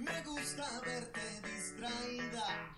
[0.00, 2.74] Me gusta verte distraída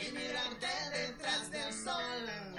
[0.00, 2.55] y mirarte detrás del sol.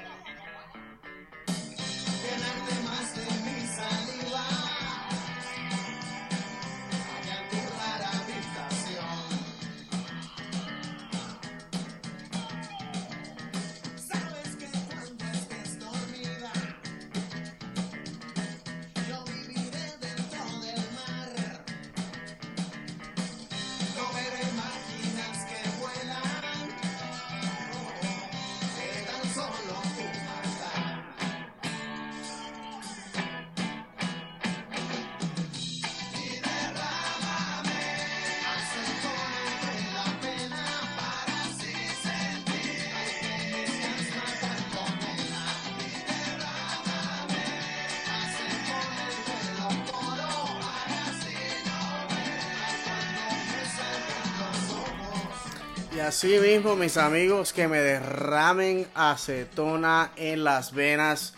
[56.08, 61.34] Así mismo, mis amigos, que me derramen acetona en las venas.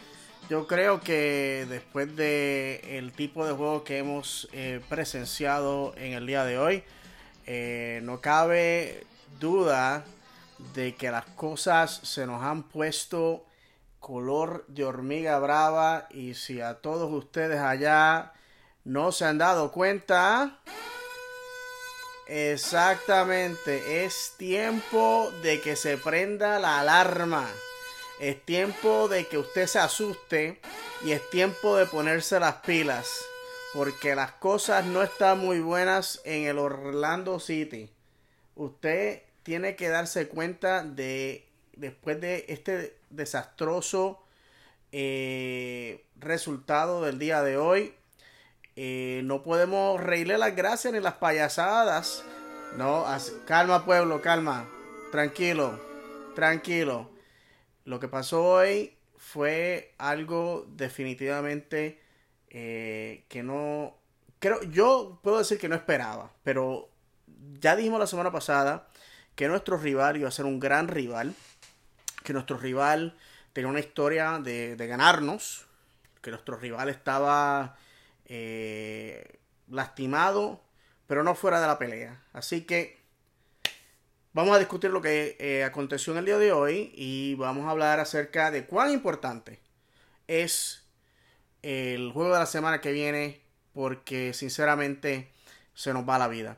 [0.48, 6.28] Yo creo que después de el tipo de juego que hemos eh, presenciado en el
[6.28, 6.84] día de hoy,
[7.48, 9.08] eh, no cabe
[9.40, 10.06] duda
[10.76, 13.48] de que las cosas se nos han puesto
[14.00, 18.34] color de hormiga brava y si a todos ustedes allá
[18.84, 20.60] no se han dado cuenta,
[22.32, 27.50] Exactamente, es tiempo de que se prenda la alarma.
[28.20, 30.60] Es tiempo de que usted se asuste
[31.04, 33.10] y es tiempo de ponerse las pilas.
[33.74, 37.90] Porque las cosas no están muy buenas en el Orlando City.
[38.54, 44.24] Usted tiene que darse cuenta de, después de este desastroso
[44.92, 47.96] eh, resultado del día de hoy,
[48.82, 52.24] eh, no podemos reírle las gracias ni las payasadas.
[52.78, 53.06] No,
[53.46, 54.70] calma pueblo, calma.
[55.12, 55.78] Tranquilo,
[56.34, 57.10] tranquilo.
[57.84, 62.00] Lo que pasó hoy fue algo definitivamente
[62.50, 63.98] eh, que no...
[64.40, 66.90] Creo, yo puedo decir que no esperaba, pero
[67.60, 68.88] ya dijimos la semana pasada
[69.36, 71.36] que nuestro rival iba a ser un gran rival,
[72.24, 73.18] que nuestro rival
[73.52, 75.66] tenía una historia de ganarnos,
[76.22, 77.76] que nuestro rival estaba
[78.30, 80.64] eh, lastimado,
[81.08, 82.24] pero no fuera de la pelea.
[82.32, 82.98] Así que
[84.32, 87.72] vamos a discutir lo que eh, aconteció en el día de hoy y vamos a
[87.72, 89.60] hablar acerca de cuán importante
[90.28, 90.86] es
[91.62, 93.42] el juego de la semana que viene,
[93.74, 95.34] porque sinceramente
[95.74, 96.58] se nos va la vida.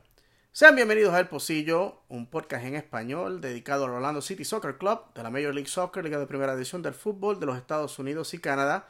[0.52, 5.00] Sean bienvenidos a El Pocillo, un podcast en español dedicado al Orlando City Soccer Club
[5.14, 8.34] de la Major League Soccer, Liga de Primera División del Fútbol de los Estados Unidos
[8.34, 8.86] y Canadá.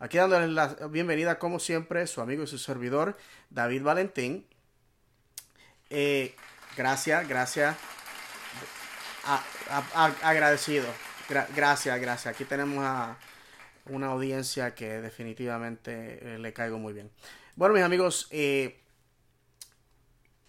[0.00, 3.16] Aquí dándoles la bienvenida, como siempre, su amigo y su servidor,
[3.50, 4.46] David Valentín.
[5.90, 6.36] Eh,
[6.76, 7.76] gracias, gracias.
[9.24, 10.86] A- agradecido.
[11.28, 12.34] Gra- gracias, gracias.
[12.34, 13.18] Aquí tenemos a
[13.86, 17.10] una audiencia que definitivamente eh, le caigo muy bien.
[17.56, 18.80] Bueno, mis amigos, eh,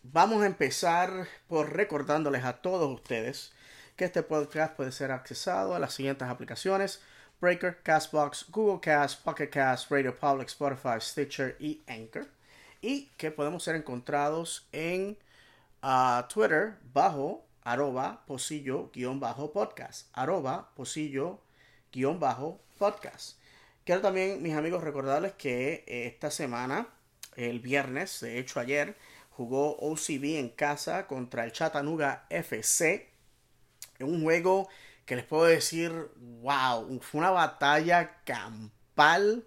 [0.04, 3.52] vamos a empezar por recordándoles a todos ustedes
[3.96, 7.02] que este podcast puede ser accesado a las siguientes aplicaciones:
[7.40, 12.28] Breaker, Castbox, Google Cast, Pocket Cast, Radio Public, Spotify, Stitcher y Anchor.
[12.82, 15.18] Y que podemos ser encontrados en
[15.82, 20.08] ah, Twitter bajo arroba posillo-podcast.
[20.14, 23.38] Arroba posillo-podcast.
[23.86, 26.88] Quiero también, mis amigos, recordarles que eh, esta semana,
[27.38, 28.98] el viernes, de hecho ayer,
[29.32, 33.08] jugó OCB en casa contra el Chattanooga FC.
[34.02, 34.68] Un juego
[35.09, 39.44] que les puedo decir, wow, fue una batalla campal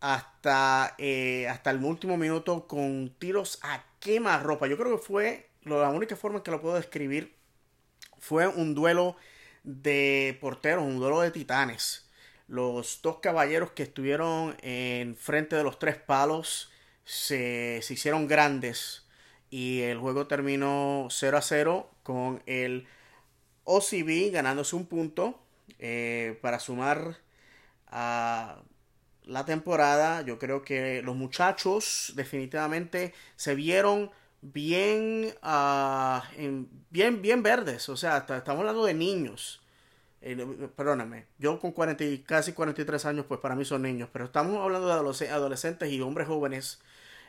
[0.00, 4.66] hasta, eh, hasta el último minuto con tiros a quemarropa.
[4.66, 7.36] Yo creo que fue la única forma en que lo puedo describir.
[8.18, 9.16] Fue un duelo
[9.64, 12.08] de porteros, un duelo de titanes.
[12.48, 16.72] Los dos caballeros que estuvieron en frente de los tres palos
[17.04, 19.06] se, se hicieron grandes
[19.50, 22.88] y el juego terminó 0 a 0 con el
[23.66, 25.40] OCB ganándose un punto
[25.80, 27.18] eh, para sumar
[27.88, 28.58] a
[29.24, 30.22] la temporada.
[30.22, 34.10] Yo creo que los muchachos definitivamente se vieron
[34.42, 37.88] bien, ah, en- bien, bien verdes.
[37.88, 39.62] O sea, estamos hablando de niños.
[40.22, 40.36] Eh,
[40.76, 44.56] perdóname, yo con 40 y casi 43 años, pues para mí son niños, pero estamos
[44.62, 46.80] hablando de adolesc- adolescentes y hombres jóvenes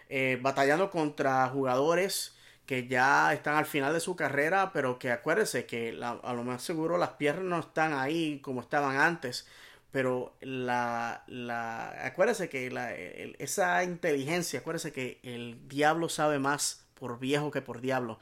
[0.10, 2.37] eh, batallando contra jugadores
[2.68, 6.64] que ya están al final de su carrera, pero que acuérdense que a lo más
[6.64, 9.48] seguro las piernas no están ahí como estaban antes,
[9.92, 17.19] pero la, la acuérdense que la- esa inteligencia, acuérdense que el diablo sabe más por
[17.19, 18.19] viejo que por diablo.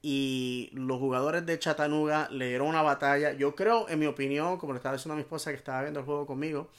[0.00, 3.32] Y los jugadores de Chattanooga le dieron una batalla.
[3.32, 6.00] Yo creo, en mi opinión, como le estaba diciendo a mi esposa que estaba viendo
[6.00, 6.70] el juego conmigo,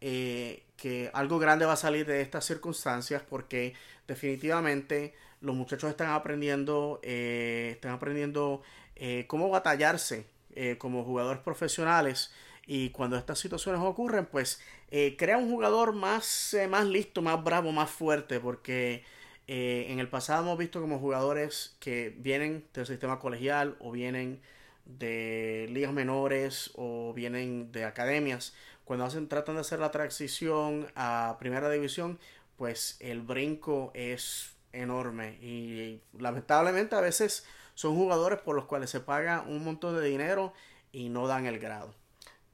[0.00, 3.74] eh, que algo grande va a salir de estas circunstancias porque
[4.08, 8.62] definitivamente los muchachos están aprendiendo, eh, están aprendiendo
[8.96, 12.32] eh, cómo batallarse eh, como jugadores profesionales
[12.66, 14.60] y cuando estas situaciones ocurren, pues
[14.90, 19.04] eh, crea un jugador más, más listo, más bravo, más fuerte, porque
[19.48, 24.40] en el pasado hemos visto como jugadores que vienen del sistema colegial o vienen
[24.86, 28.54] de ligas menores o vienen de academias.
[28.84, 32.18] Cuando hacen, tratan de hacer la transición a primera división,
[32.56, 39.00] pues el brinco es enorme y lamentablemente a veces son jugadores por los cuales se
[39.00, 40.52] paga un montón de dinero
[40.92, 41.94] y no dan el grado.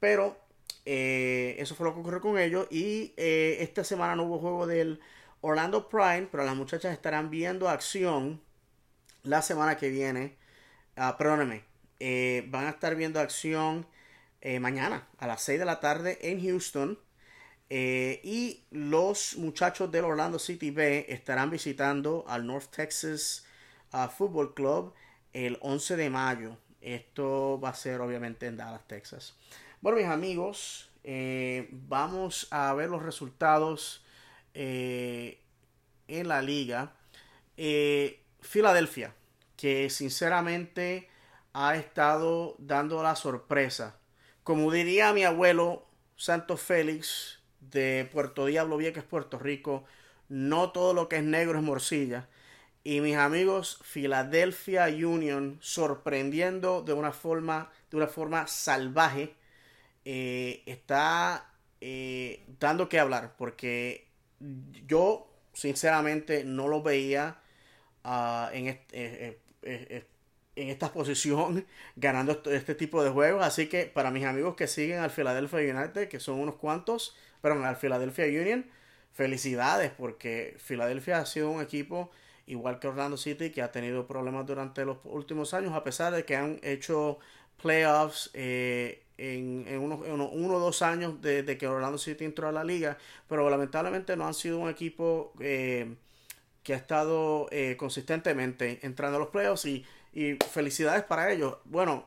[0.01, 0.39] Pero
[0.91, 2.67] eh, eso fue lo que ocurrió con ellos.
[2.71, 5.01] Y eh, esta semana no hubo juego del
[5.43, 8.41] Orlando Prime, pero las muchachas estarán viendo acción
[9.23, 10.37] la semana que viene.
[12.01, 13.87] eh, van a estar viendo acción
[14.61, 16.99] mañana a las 6 de la tarde en Houston.
[17.71, 23.45] Eh, y los muchachos del Orlando City B estarán visitando al North Texas
[23.93, 24.95] ah, Football Club
[25.33, 26.57] el 11 de mayo.
[26.81, 29.35] Esto va a ser obviamente en Dallas, Texas.
[29.81, 34.05] Bueno, mis amigos, eh, vamos a ver los resultados
[34.55, 35.41] eh,
[36.07, 36.95] en la liga.
[38.41, 39.15] Filadelfia,
[39.57, 41.09] que sinceramente
[41.53, 43.99] ha estado dando la sorpresa.
[44.45, 45.87] Como diría mi abuelo
[46.17, 49.85] Santos Félix de Puerto Diablo Vieques, Puerto Rico,
[50.29, 52.29] no todo lo que es negro es morcilla.
[52.85, 59.35] Y mis amigos, Philadelphia Union sorprendiendo de una forma, de una forma salvaje,
[60.05, 63.35] eh, está eh, dando que hablar.
[63.37, 64.09] Porque
[64.87, 67.39] yo, sinceramente, no lo veía
[68.05, 70.07] ah, en, eh, eh,
[70.57, 71.67] en esta posición
[71.97, 73.45] ganando esto- este tipo de juegos.
[73.45, 77.65] Así que para mis amigos que siguen al Philadelphia United, que son unos cuantos, perdón,
[77.65, 78.67] al Philadelphia Union,
[79.13, 82.11] felicidades porque Philadelphia ha sido un equipo
[82.47, 86.25] igual que Orlando City que ha tenido problemas durante los últimos años a pesar de
[86.25, 87.19] que han hecho
[87.63, 92.53] playoffs eh, en, en unos, uno o dos años desde que Orlando City entró a
[92.53, 92.97] la liga.
[93.29, 95.97] Pero lamentablemente no han sido un equipo eh,
[96.63, 101.59] que ha estado eh, consistentemente entrando a los playoffs y, y felicidades para ellos.
[101.65, 102.07] Bueno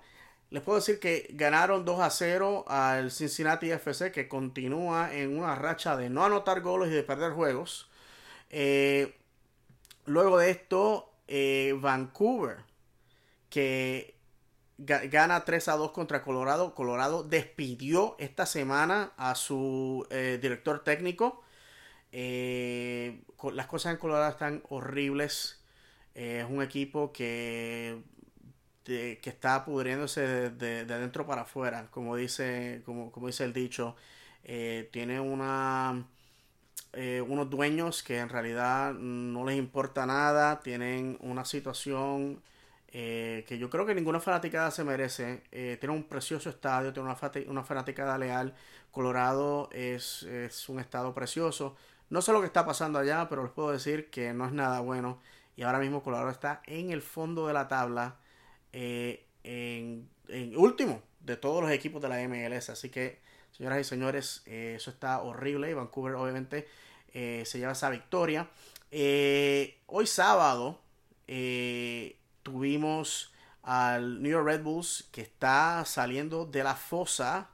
[0.52, 5.56] les puedo decir que ganaron 2 a 0 al Cincinnati FC que continúa en una
[5.56, 7.90] racha de no anotar goles y de perder juegos.
[8.50, 9.16] Eh,
[10.06, 12.58] luego de esto, eh, Vancouver
[13.50, 14.16] que
[14.80, 16.76] ga- gana 3 a 2 contra Colorado.
[16.76, 21.44] Colorado despidió esta semana a su eh, director técnico.
[23.38, 25.62] Co- las cosas en Colorado están horribles.
[26.14, 28.02] Es un equipo que
[28.86, 33.44] de- que está pudriéndose de, de- de adentro para afuera, como dice, como, como dice
[33.46, 33.96] el dicho.
[34.44, 36.06] Eh, tiene una
[36.94, 42.42] eh, unos dueños que en realidad no les importa nada, tienen una situación
[42.94, 45.44] eh, que yo creo que ninguna fanaticada se merece.
[45.52, 47.18] Eh, tiene un precioso estadio, tiene una,
[47.48, 48.54] una fanaticada leal.
[48.92, 51.76] Colorado es, es un estado precioso.
[52.10, 54.82] No sé lo que está pasando allá, pero les puedo decir que no es nada
[54.82, 55.20] bueno.
[55.56, 58.18] Y ahora mismo Colorado está en el fondo de la tabla,
[58.74, 60.08] eh, en,
[60.58, 62.70] último de todos los equipos de la MLS.
[62.70, 63.20] Así que,
[63.52, 65.70] señoras y señores, eh, eso está horrible.
[65.70, 66.68] Y Vancouver, obviamente,
[67.14, 68.50] eh, se lleva esa victoria.
[68.92, 70.80] Hoy sábado
[72.44, 77.52] tuvimos al New York Red Bulls que está saliendo de la fosa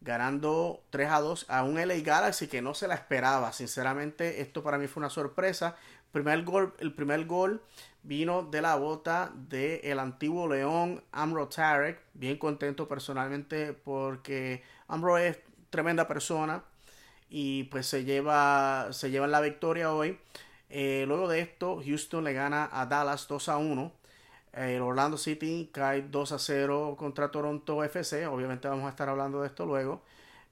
[0.00, 3.52] ganando 3 a 2 a un LA Galaxy que no se la esperaba.
[3.52, 5.76] Sinceramente, esto para mí fue una sorpresa.
[6.12, 7.62] Primer gol, el primer gol
[8.02, 12.00] vino de la bota del el antiguo León Amro Tarek.
[12.14, 15.38] Bien contento personalmente porque Amro es
[15.70, 16.64] tremenda persona
[17.28, 20.18] y pues se lleva se llevan la victoria hoy.
[20.68, 23.92] Eh, luego de esto, Houston le gana a Dallas 2 a 1.
[24.52, 28.26] El Orlando City cae 2 a 0 contra Toronto FC.
[28.26, 30.02] Obviamente vamos a estar hablando de esto luego.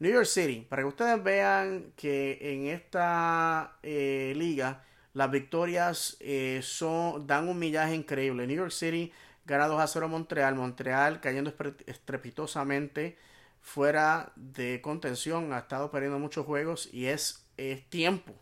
[0.00, 4.85] New York City, para que ustedes vean que en esta eh, liga
[5.18, 8.46] las victorias eh, son, dan un millaje increíble.
[8.46, 9.12] New York City
[9.46, 10.54] gana 2 a 0 a Montreal.
[10.54, 11.52] Montreal cayendo
[11.87, 13.18] estrepitosamente
[13.60, 15.52] fuera de contención.
[15.52, 18.34] Ha estado perdiendo muchos juegos y es, es tiempo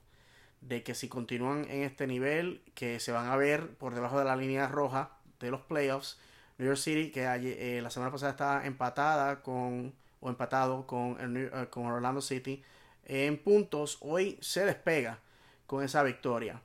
[0.61, 4.25] de que si continúan en este nivel, que se van a ver por debajo de
[4.25, 6.19] la línea roja de los playoffs.
[6.59, 11.19] New York City, que ayer- eh, la semana pasada estaba empatada con, o empatado con,
[11.21, 12.63] el eh, con Orlando City
[13.05, 15.21] en puntos, hoy se despega
[15.67, 16.61] con esa victoria.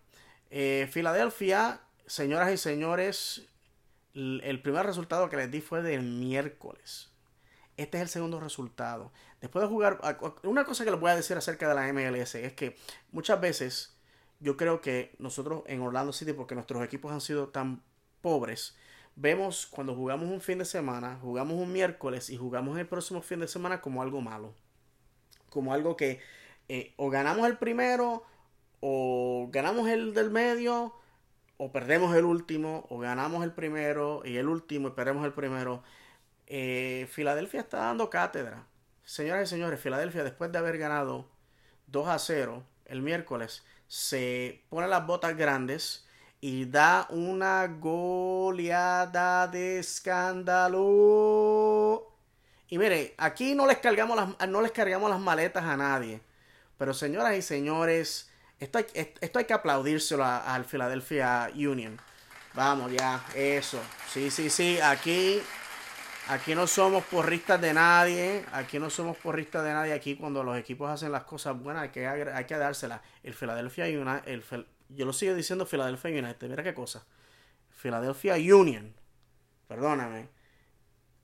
[0.52, 1.82] Eh, Filadelfia
[2.12, 3.48] señoras y señores,
[4.14, 7.10] el primer resultado que les di fue del miércoles.
[7.78, 9.14] Este es el segundo resultado.
[9.40, 10.02] Después de jugar,
[10.44, 12.76] una cosa que les voy a decir acerca de la MLS es que
[13.14, 13.98] muchas veces
[14.42, 17.82] yo creo que nosotros en Orlando City, porque nuestros equipos han sido tan
[18.20, 18.76] pobres,
[19.16, 23.40] vemos cuando jugamos un fin de semana, jugamos un miércoles y jugamos el próximo fin
[23.40, 24.54] de semana como algo malo.
[25.50, 26.20] Como algo que
[26.68, 28.26] eh, o ganamos el primero,
[28.82, 30.94] o ganamos el del medio,
[31.58, 35.84] o perdemos el último, o ganamos el primero y el último y perdemos el primero.
[36.48, 38.68] Eh, Filadelfia está dando cátedra.
[39.06, 41.30] Señoras y señores, Filadelfia después de haber ganado
[41.88, 46.08] 2 a 0 el miércoles, se pone las botas grandes
[46.42, 50.82] y da una goleada de escándalo.
[52.68, 56.22] Y mire, aquí no les cargamos las, no les cargamos las maletas a nadie.
[56.78, 58.31] Pero señoras y señores,
[58.62, 62.00] esto hay, que aplaudírselo al Philadelphia Union.
[62.54, 63.80] Vamos ya, eso.
[64.08, 65.42] Sí, sí, sí, aquí
[66.28, 68.46] Aquí no somos porristas de nadie.
[68.54, 69.94] Aquí no somos porristas de nadie.
[69.94, 73.02] Aquí cuando los equipos hacen las cosas buenas hay que, hay que dárselas.
[73.24, 76.48] El Philadelphia United, el, yo lo sigo diciendo Philadelphia United.
[76.48, 77.04] Mira qué cosa.
[77.72, 78.94] Philadelphia Union.
[79.68, 80.30] Perdóname.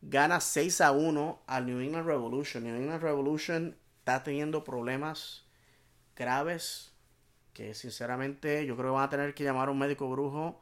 [0.01, 2.63] Gana 6 a 1 al New England Revolution.
[2.63, 5.46] New England Revolution está teniendo problemas
[6.15, 6.97] graves
[7.58, 10.62] que sinceramente yo creo que van a tener que llamar a un médico brujo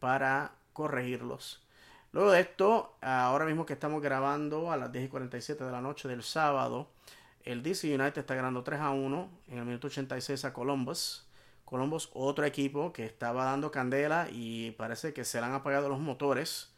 [0.00, 1.64] para corregirlos.
[2.12, 5.80] Luego de esto, ahora mismo que estamos grabando a las 10 y 47 de la
[5.80, 6.90] noche del sábado,
[7.42, 11.24] el DC United está ganando 3 a 1 en el minuto 86 a Columbus.
[11.64, 16.00] Columbus, otro equipo que estaba dando candela y parece que se le han apagado los
[16.00, 16.70] motores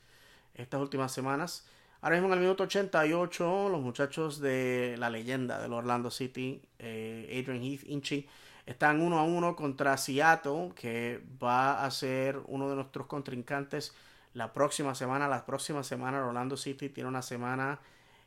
[0.55, 1.67] estas últimas semanas.
[2.01, 7.43] Ahora mismo en el minuto 88, los muchachos de la leyenda del Orlando City, eh,
[7.43, 8.29] Adrian Heath, Inchi,
[8.69, 13.95] están 1 a 1 contra Seattle, que va a ser uno de nuestros contrincantes
[14.35, 15.27] la próxima semana.
[15.27, 17.81] La próxima semana Orlando City tiene una semana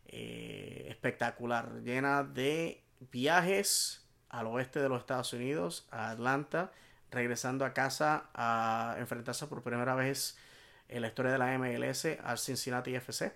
[0.07, 2.81] eh, espectacular, llena de
[3.11, 6.71] viajes al oeste de los Estados Unidos, a Atlanta,
[7.11, 10.39] regresando a casa a enfrentarse por primera vez
[10.89, 13.31] en la historia de la MLS al Cincinnati FC.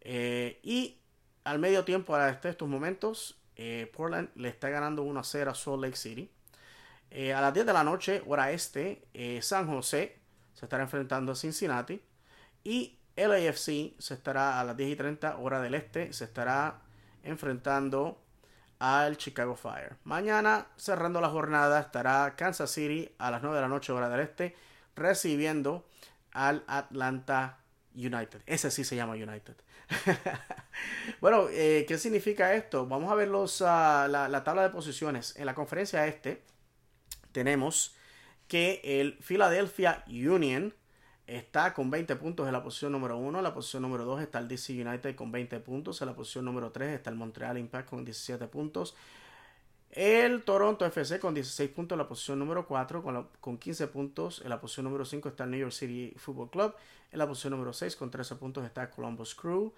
[0.00, 0.98] Eh, y
[1.44, 5.54] al medio tiempo, hasta estos momentos, eh, Portland le está ganando 1 a 0 a
[5.54, 6.30] Salt Lake City.
[7.10, 10.18] Eh, a las 10 de la noche, hora este, eh, San José
[10.54, 12.02] se estará enfrentando a Cincinnati.
[12.64, 16.82] Y LAFC se estará a las 10 y 30 hora del este, se estará
[17.22, 18.20] enfrentando
[18.78, 19.96] al Chicago Fire.
[20.04, 24.20] Mañana, cerrando la jornada, estará Kansas City a las 9 de la noche hora del
[24.20, 24.54] este,
[24.94, 25.86] recibiendo
[26.32, 27.58] al Atlanta
[27.96, 28.42] United.
[28.46, 29.56] Ese sí se llama United.
[31.20, 32.86] bueno, eh, ¿qué significa esto?
[32.86, 35.34] Vamos a ver los, ah, la, la tabla de posiciones.
[35.36, 36.42] En la conferencia este
[37.32, 37.96] tenemos
[38.48, 40.74] que el Philadelphia Union
[41.26, 43.38] está con 20 puntos en la posición número 1.
[43.38, 46.00] En la posición número 2 está el DC United con 20 puntos.
[46.02, 48.94] En la posición número 3 está el Montreal Impact con 17 puntos.
[49.90, 53.86] El Toronto FC con 16 puntos en la posición número 4, con, la- con 15
[53.88, 54.42] puntos.
[54.42, 56.74] En la posición número 5 está el New York City Football Club.
[57.12, 59.72] En la posición número 6 con 13 puntos está Columbus Crew.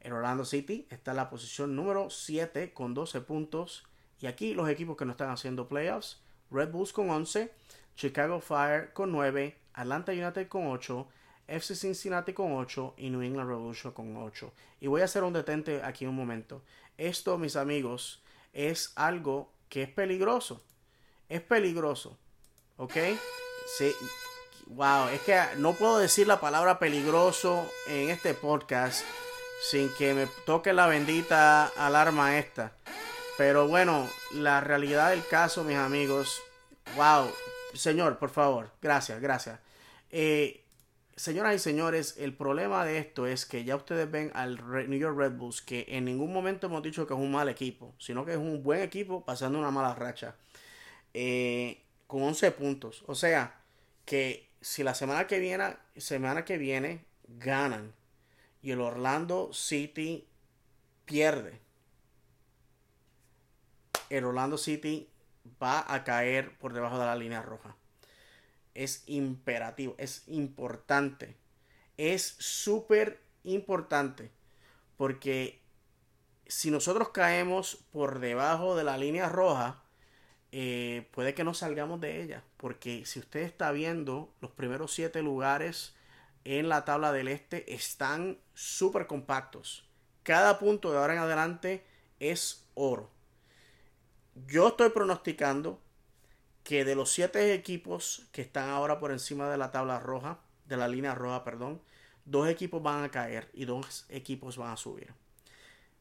[0.00, 3.84] El Orlando City está en la posición número 7 con 12 puntos.
[4.20, 6.20] Y aquí los equipos que no están haciendo playoffs.
[6.50, 7.50] Red Bulls con 11.
[7.96, 9.56] Chicago Fire con 9.
[9.72, 11.08] Atlanta United con 8.
[11.48, 14.52] FC Cincinnati con 8 y New England Revolution con 8.
[14.80, 16.62] Y voy a hacer un detente aquí un momento.
[16.96, 20.62] Esto, mis amigos, es algo que es peligroso.
[21.28, 22.16] Es peligroso.
[22.76, 22.94] ¿Ok?
[23.76, 23.92] Sí.
[24.68, 29.04] Wow, es que no puedo decir la palabra peligroso en este podcast
[29.68, 32.76] sin que me toque la bendita alarma esta.
[33.36, 36.40] Pero bueno, la realidad del caso, mis amigos.
[36.94, 37.32] Wow,
[37.74, 39.58] señor, por favor, gracias, gracias.
[40.10, 40.63] Eh,
[41.16, 44.56] señoras y señores, el problema de esto es que ya ustedes ven al
[44.88, 47.94] New York Red Bulls que en ningún momento hemos dicho que es un mal equipo,
[47.98, 50.36] sino que es un buen equipo pasando una mala racha.
[51.12, 53.04] Eh, con 11 puntos.
[53.06, 53.60] O sea,
[54.04, 57.92] que si la semana que viene, semana que viene ganan
[58.62, 60.26] y el Orlando City
[61.04, 61.60] pierde,
[64.10, 65.08] el Orlando City
[65.62, 67.76] va a caer por debajo de la línea roja.
[68.74, 71.36] Es imperativo, es importante.
[71.96, 74.30] Es súper importante.
[74.96, 75.60] Porque
[76.46, 79.82] si nosotros caemos por debajo de la línea roja,
[80.52, 82.44] eh, puede que no salgamos de ella.
[82.56, 85.94] Porque si usted está viendo los primeros siete lugares
[86.44, 89.88] en la tabla del este están súper compactos.
[90.22, 91.84] Cada punto de ahora en adelante
[92.20, 93.10] es oro.
[94.46, 95.80] Yo estoy pronosticando
[96.64, 100.76] que de los siete equipos que están ahora por encima de la tabla roja, de
[100.76, 101.80] la línea roja, perdón,
[102.24, 105.12] dos equipos van a caer y dos equipos van a subir.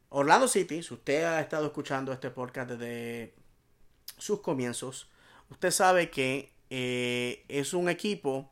[0.09, 3.33] Orlando City, si usted ha estado escuchando este podcast desde
[4.17, 5.09] sus comienzos,
[5.49, 8.49] usted sabe que eh, es un equipo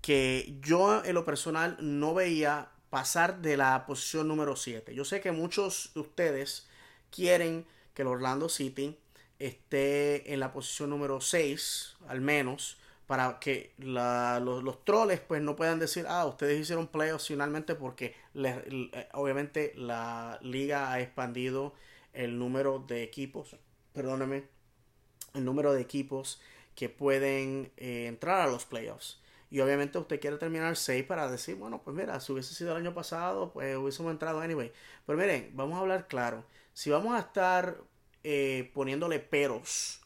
[0.00, 4.94] que yo en lo personal no veía pasar de la posición número 7.
[4.94, 6.68] Yo sé que muchos de ustedes
[7.10, 8.96] quieren que el Orlando City
[9.38, 15.40] esté en la posición número 6, al menos, para que la, los, los, troles pues
[15.40, 21.72] no puedan decir, ah, ustedes hicieron playoffs finalmente porque eh, obviamente la liga ha expandido
[22.12, 23.56] el número de equipos,
[23.94, 24.44] perdóneme,
[25.34, 26.40] el número de equipos
[26.74, 29.20] que pueden eh, entrar a los playoffs.
[29.50, 32.76] Y obviamente usted quiere terminar 6 para decir, bueno, pues mira, si hubiese sido el
[32.76, 34.70] año pasado, pues hubiésemos entrado anyway.
[35.06, 36.44] Pero miren, vamos a hablar claro.
[36.74, 37.78] Si vamos a estar
[38.30, 40.02] eh, poniéndole peros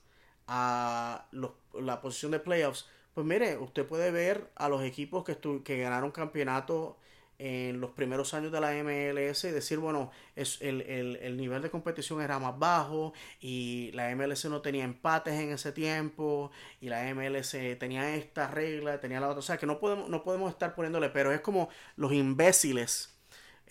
[0.47, 5.37] a los, la posición de playoffs, pues mire, usted puede ver a los equipos que,
[5.64, 6.97] que ganaron campeonato
[7.41, 11.62] en los primeros años de la MLS y decir, bueno, es el, el, el, nivel
[11.62, 16.91] de competición era más bajo y la MLS no tenía empates en ese tiempo y
[16.91, 19.41] la MLS tenía esta regla, tenía la otra.
[19.41, 23.12] O sea, que no podemos, no podemos estar poniéndole, pero es como los imbéciles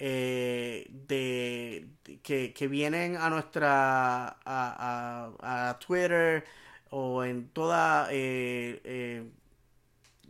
[0.04, 1.88] eh, de,
[2.24, 6.44] que, que, vienen a nuestra a, a, Twitter
[6.90, 9.30] o en toda eh, eh,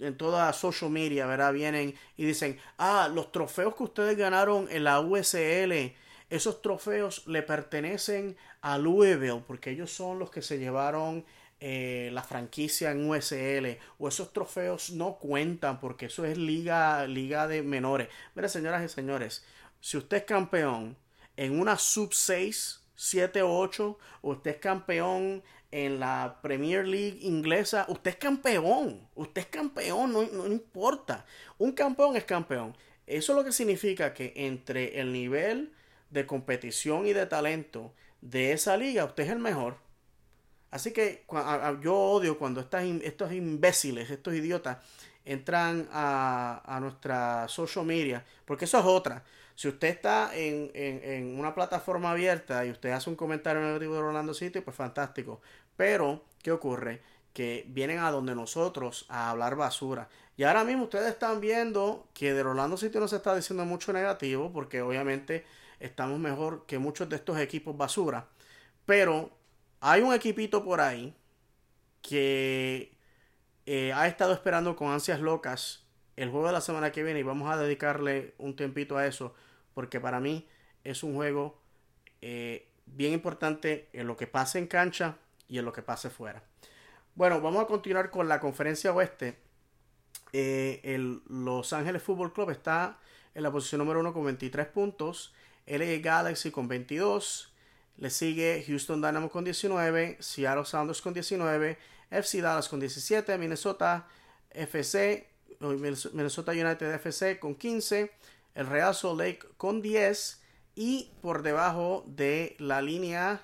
[0.01, 1.53] en toda social media, ¿verdad?
[1.53, 5.95] Vienen y dicen, ah, los trofeos que ustedes ganaron en la USL,
[6.29, 11.23] esos trofeos le pertenecen a Louisville, porque ellos son los que se llevaron
[11.61, 17.61] la franquicia en USL, o esos trofeos no cuentan, porque eso es liga, liga de
[17.61, 18.09] menores.
[18.33, 19.45] Mire, señoras y señores,
[19.81, 20.95] si usted es campeón
[21.35, 27.17] en una sub 6, 7 o 8, o usted es campeón en la Premier League
[27.21, 31.25] inglesa, usted es campeón, usted es campeón, no, no, importa.
[31.57, 32.75] Un campeón es campeón.
[33.07, 35.73] Eso es lo que significa que entre el nivel
[36.11, 39.77] de competición y de talento de esa liga, usted es el mejor.
[40.69, 41.25] Así que
[41.81, 44.77] yo odio cuando estas, estos imbéciles, estos idiotas,
[45.25, 49.23] entran a, a, nuestra social media, porque eso es otra.
[49.61, 53.99] Si usted está en, en, una plataforma abierta y usted hace un comentario negativo de
[53.99, 55.39] Orlando City, pues fantástico.
[55.77, 57.03] Pero, ¿qué ocurre?
[57.31, 60.09] Que vienen a donde nosotros a hablar basura.
[60.35, 63.93] Y ahora mismo ustedes están viendo que de Orlando City no se está diciendo mucho
[63.93, 65.45] negativo, porque obviamente
[65.79, 68.29] estamos mejor que muchos de estos equipos basura.
[68.87, 69.29] Pero
[69.79, 71.13] hay un equipito por ahí
[72.01, 72.97] que
[73.67, 77.23] eh, ha estado esperando con ansias locas el juego de la semana que viene y
[77.23, 79.35] vamos a dedicarle un tiempito a eso
[79.73, 80.47] porque para mí
[80.83, 81.59] es un juego
[82.21, 86.43] eh, bien importante en lo que pase en cancha y en lo que pase fuera.
[87.15, 89.37] Bueno, vamos a continuar con la conferencia oeste.
[90.33, 92.97] Eh, el Los Ángeles Fútbol Club está
[93.35, 95.33] en la posición número 1 con 23 puntos.
[95.65, 97.53] LA Galaxy con 22.
[97.97, 100.17] Le sigue Houston Dynamo con 19.
[100.19, 101.77] Seattle Sounders con 19.
[102.09, 103.37] FC Dallas con 17.
[103.37, 104.07] Minnesota
[104.51, 105.27] FC.
[105.59, 108.11] Minnesota United FC con 15.
[108.55, 110.41] El Real Salt Lake con 10.
[110.73, 113.43] Y por debajo de la línea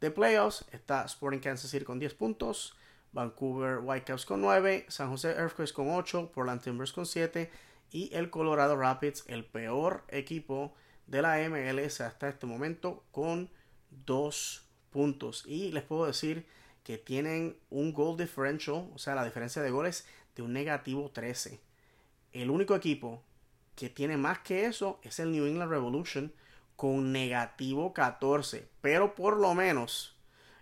[0.00, 2.74] de playoffs está Sporting Kansas City con 10 puntos,
[3.12, 7.50] Vancouver Whitecaps con 9, San Jose Earthquakes con 8, Portland Timbers con 7
[7.90, 10.74] y el Colorado Rapids, el peor equipo
[11.06, 13.50] de la MLS hasta este momento con
[14.06, 15.44] 2 puntos.
[15.46, 16.46] Y les puedo decir
[16.84, 21.60] que tienen un goal differential, o sea, la diferencia de goles de un negativo 13.
[22.32, 23.22] El único equipo
[23.76, 26.32] que tiene más que eso es el New England Revolution
[26.74, 28.68] con negativo 14.
[28.80, 30.16] Pero por lo menos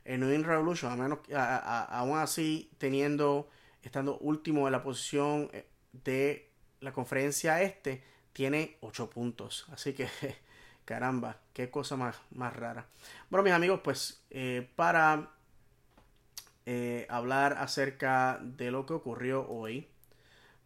[0.04, 3.48] en New England Revolution, a menos, aún así teniendo,
[3.82, 6.50] estando último en la posición eh, de
[6.80, 9.66] la conferencia este, tiene 8 puntos.
[9.72, 10.08] Así que,
[10.84, 12.86] caramba, qué cosa más, más rara.
[13.30, 15.30] Bueno, mis amigos, pues eh, para
[16.66, 19.88] eh, hablar acerca de lo que ocurrió hoy,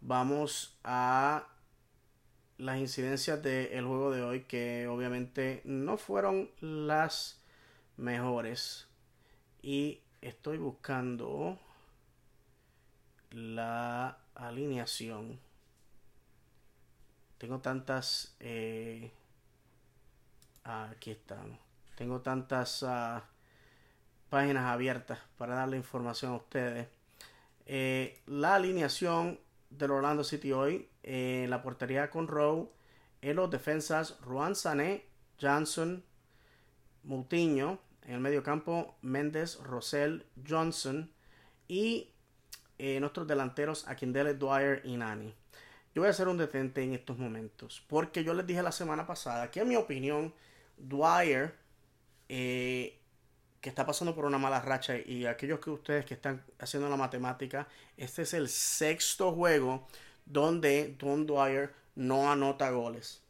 [0.01, 1.47] vamos a
[2.59, 7.41] las incidencias del juego de hoy que obviamente no fueron las
[7.97, 8.87] mejores.
[9.63, 11.59] Y estoy buscando
[13.31, 15.41] la alineación.
[17.39, 19.13] Tengo tantas eh,
[20.65, 21.69] aquí estamos
[21.99, 23.21] tengo tantas uh,
[24.31, 26.87] páginas abiertas para darle información a ustedes.
[27.67, 32.71] Eh, la alineación del Orlando City hoy en la portería con Rowe,
[33.23, 35.05] en los defensas Juan Sané,
[35.41, 36.05] Johnson,
[37.05, 41.11] Moutinho, en el medio campo Méndez, Rosell, Johnson,
[41.69, 42.11] y
[42.79, 45.35] eh, nuestros delanteros Akindele, Dwyer y Nani.
[45.95, 49.07] Yo voy a hacer un detente en estos momentos, porque yo les dije la semana
[49.07, 50.33] pasada que en mi opinión
[50.77, 51.55] Dwyer,
[52.29, 52.99] eh,
[53.61, 56.97] que está pasando por una mala racha, y aquellos que ustedes que están haciendo la
[56.97, 59.87] matemática, este es el sexto juego
[60.27, 63.23] donde Don Dwyer no anota goles.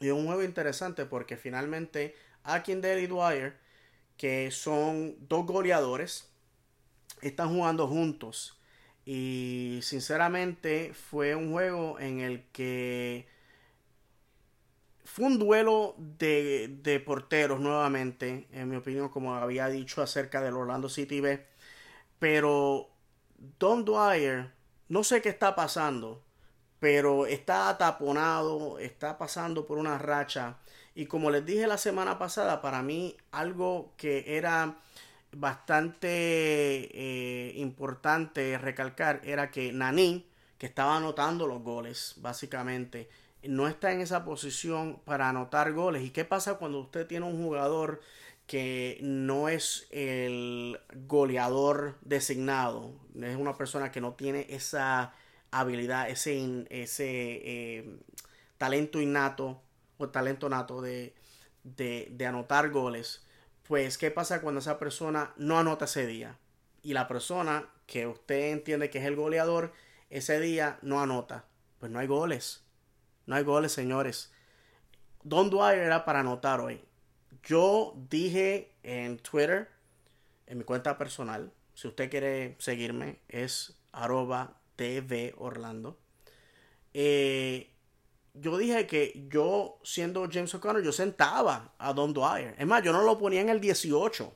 [0.00, 3.56] Y es un juego interesante porque finalmente Akindele y Dwyer,
[4.16, 6.28] que son dos goleadores,
[7.22, 8.58] están jugando juntos.
[9.04, 13.28] Y sinceramente fue un juego en el que
[15.06, 20.88] fue un duelo de, porteros nuevamente, en mi opinión, como había dicho acerca del Orlando
[20.88, 21.46] City B.
[22.18, 22.88] Pero
[23.58, 24.52] Don Dwyer,
[24.88, 26.24] no sé qué está pasando,
[26.80, 30.58] pero está ataponado, está pasando por una racha.
[30.96, 34.76] Y como les dije la semana pasada, para mí algo que era
[35.30, 40.26] bastante eh, importante recalcar era que Nani,
[40.58, 43.08] que estaba anotando los goles, básicamente,
[43.48, 46.02] no está en esa posición para anotar goles.
[46.04, 48.00] ¿Y qué pasa cuando usted tiene un jugador
[48.46, 52.92] que no es el goleador designado?
[53.20, 55.14] Es una persona que no tiene esa
[55.50, 57.98] habilidad, ese, ese eh,
[58.58, 59.60] talento innato
[59.98, 61.14] o talento nato de,
[61.64, 63.26] de, de anotar goles
[63.66, 66.38] pues, ¿qué pasa cuando esa persona no anota ese día?
[66.82, 69.72] Y la persona que usted entiende que es el goleador,
[70.08, 71.44] ese día no anota.
[71.80, 72.62] Pues no hay goles.
[73.26, 74.32] No hay goles, señores.
[75.22, 76.80] Don Dwyer era para anotar hoy.
[77.42, 79.68] Yo dije en Twitter,
[80.46, 85.98] en mi cuenta personal, si usted quiere seguirme, es arroba TV Orlando.
[86.94, 87.72] Eh,
[88.34, 92.54] yo dije que yo, siendo James O'Connor, yo sentaba a Don Dwyer.
[92.58, 94.32] Es más, yo no lo ponía en el 18.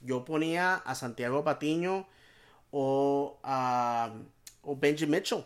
[0.00, 2.06] Yo ponía a Santiago Patiño
[2.70, 4.12] o a
[4.62, 5.44] o Benji Mitchell,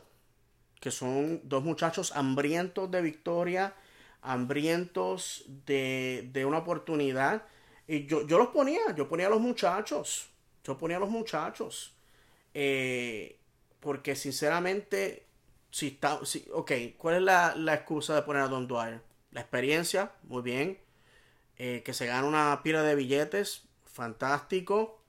[0.83, 3.73] que son dos muchachos hambrientos de victoria,
[4.21, 7.45] hambrientos de, de una oportunidad.
[7.87, 10.29] Y yo, yo los ponía, yo ponía a los muchachos.
[10.65, 11.95] Yo ponía a los muchachos.
[12.53, 13.39] Eh,
[13.79, 15.25] porque sinceramente
[15.71, 19.01] si está, si, ok, ¿cuál es la, la, excusa de poner a Don Dwyer?
[19.31, 20.79] La experiencia, muy bien.
[21.59, 25.01] Eh, que se gana una pila de billetes, fantástico.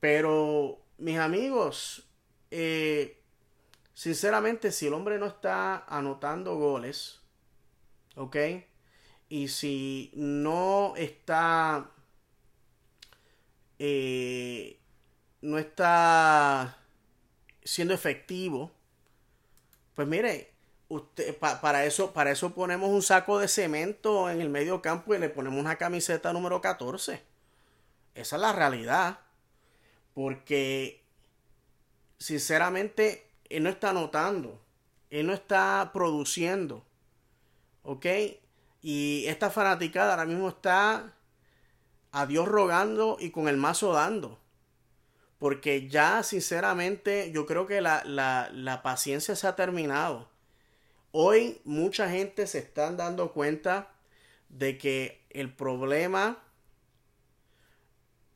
[0.00, 2.04] Pero, mis amigos,
[2.50, 3.15] eh,
[3.96, 7.22] sinceramente, si el hombre no está anotando goles,
[8.14, 8.36] ok,
[9.30, 11.90] y si no está,
[13.78, 14.78] eh,
[15.40, 16.76] no está
[17.64, 18.70] siendo efectivo,
[19.94, 20.52] pues mire,
[20.88, 25.14] usted, pa, para, eso, para eso ponemos un saco de cemento en el medio campo
[25.14, 27.22] y le ponemos una camiseta número 14.
[28.14, 29.20] Esa es la realidad.
[30.14, 31.02] Porque,
[32.18, 34.60] sinceramente, él no está anotando.
[35.10, 36.84] Él no está produciendo.
[37.82, 38.06] ¿Ok?
[38.82, 41.14] Y esta fanaticada ahora mismo está
[42.12, 44.38] a Dios rogando y con el mazo dando.
[45.38, 50.28] Porque ya, sinceramente, yo creo que la, la, la paciencia se ha terminado.
[51.12, 53.88] Hoy mucha gente se están dando cuenta
[54.48, 56.38] de que el problema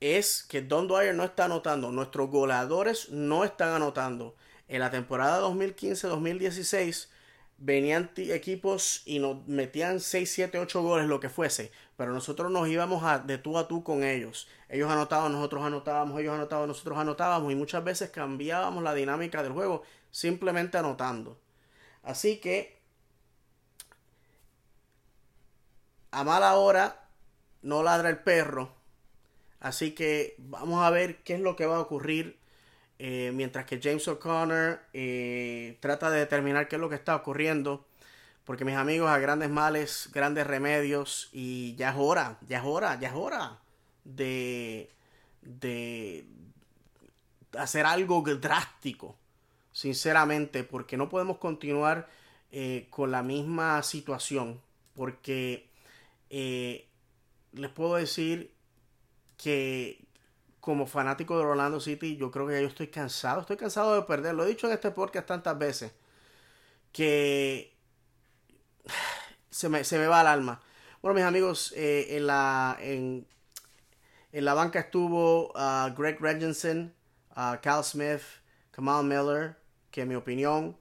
[0.01, 1.93] es que Don Dwyer no está anotando.
[1.93, 4.35] Nuestros goleadores no están anotando.
[4.71, 7.09] En la temporada 2015-2016
[7.59, 12.69] venían equipos y nos metían 6, 7, 8 goles, lo que fuese, pero nosotros nos
[12.69, 14.47] íbamos a, de tú a tú con ellos.
[14.69, 19.51] Ellos anotaban, nosotros anotábamos, ellos anotaban, nosotros anotábamos y muchas veces cambiábamos la dinámica del
[19.51, 21.37] juego simplemente anotando.
[22.05, 22.79] Así que
[26.13, 27.09] a mala hora
[27.63, 28.73] no ladra el perro.
[29.59, 32.40] Así que vamos a ver qué es lo que va a ocurrir
[33.03, 37.87] eh, mientras que James O'Connor eh, trata de determinar qué es lo que está ocurriendo.
[38.45, 41.31] Porque mis amigos, a grandes males, grandes remedios.
[41.33, 43.59] Y ya es hora, ya es hora, ya es hora
[44.05, 44.91] de,
[45.41, 46.27] de
[47.57, 49.17] hacer algo drástico.
[49.73, 52.07] Sinceramente, porque no podemos continuar
[52.53, 54.61] eh, con la misma situación.
[54.95, 55.71] Porque
[56.29, 58.53] les puedo decir
[59.39, 60.05] que
[60.61, 64.03] como fanático de Orlando City, yo creo que ya yo estoy cansado, estoy cansado de
[64.03, 64.35] perder.
[64.35, 65.93] Lo he dicho en este podcast tantas veces
[66.93, 67.77] que
[69.51, 70.61] se me, se me va el alma.
[71.03, 73.27] Bueno, mis amigos, eh, en, la, en,
[74.33, 76.93] en, la banca estuvo uh, Greg Regenson,
[77.37, 78.23] uh, Cal Smith,
[78.71, 79.57] Kamal Miller,
[79.91, 80.77] que en mi opinión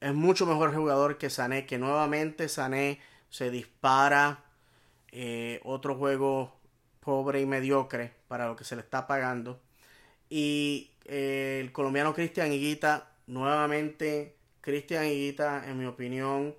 [0.00, 4.44] es mucho mejor jugador que Sané, que nuevamente Sané se dispara.
[5.12, 6.59] Eh, otro juego
[7.00, 9.60] pobre y mediocre para lo que se le está pagando.
[10.28, 16.54] Y eh, el colombiano Cristian Higuita, nuevamente, Cristian Higuita, en mi opinión,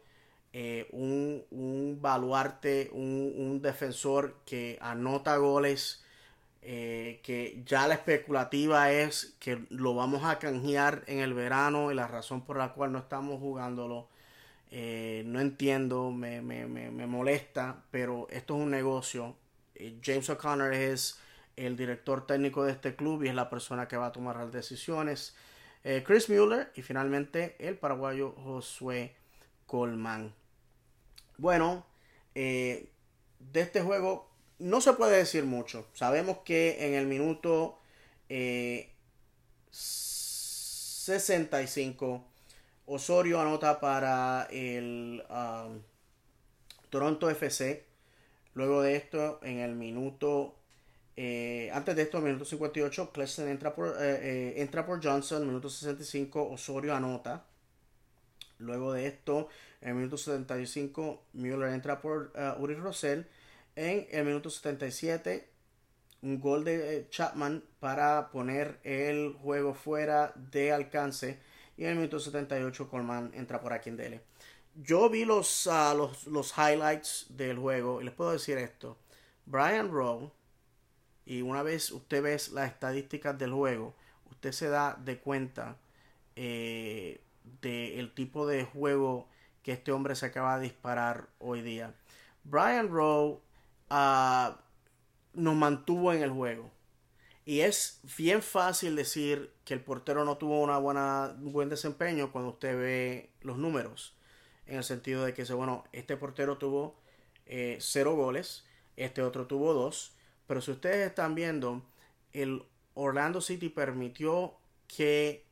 [0.53, 6.03] eh, un, un baluarte, un, un defensor que anota goles,
[6.61, 11.95] eh, que ya la especulativa es que lo vamos a canjear en el verano y
[11.95, 14.09] la razón por la cual no estamos jugándolo.
[14.71, 19.35] no entiendo, me, me, me, me molesta, pero esto es un negocio.
[19.81, 21.17] Eh, James O'Connor es
[21.55, 24.51] el director técnico de este club y es la persona que va a tomar las
[24.51, 25.35] decisiones.
[25.83, 29.15] Eh, Chris Mueller y finalmente el paraguayo Josué
[29.65, 30.33] Colman.
[31.37, 31.85] Bueno,
[32.35, 32.89] eh,
[33.39, 35.87] de este juego no se puede decir mucho.
[35.93, 37.79] Sabemos que en el minuto
[38.29, 38.91] eh,
[39.71, 42.23] 65
[42.85, 45.81] Osorio anota para el um,
[46.89, 47.90] Toronto FC.
[48.53, 50.55] Luego de esto, en el minuto
[51.15, 55.45] eh, antes de esto, minuto 58, Cleston entra por, eh, eh, entra por Johnson.
[55.45, 57.45] Minuto 65, Osorio anota.
[58.59, 59.49] Luego de esto,
[59.81, 63.27] en el minuto 75, Müller entra por Uri Rosell.
[63.75, 65.47] En el minuto 77,
[66.21, 71.39] un gol de Chapman para poner el juego fuera de alcance.
[71.77, 74.21] Y en el minuto 78, Colman entra por Akindele.
[74.75, 78.97] Yo vi los, uh, los, los highlights del juego y les puedo decir esto.
[79.45, 80.31] Brian Rowe
[81.25, 83.95] y una vez usted ve las estadísticas del juego,
[84.29, 85.77] usted se da de cuenta
[86.35, 87.21] eh,
[87.61, 89.27] del tipo de juego
[89.63, 91.93] que este hombre se acaba de disparar hoy día.
[92.43, 93.41] Brian Rowe
[93.91, 94.55] uh,
[95.33, 96.71] nos mantuvo en el juego.
[97.45, 102.31] Y es bien fácil decir que el portero no tuvo una buena, un buen desempeño
[102.31, 104.15] cuando usted ve los números.
[104.65, 106.95] En el sentido de que, bueno, este portero tuvo
[107.45, 110.13] eh, cero goles, este otro tuvo dos.
[110.47, 111.81] Pero si ustedes están viendo,
[112.33, 114.55] el Orlando City permitió
[114.87, 115.45] que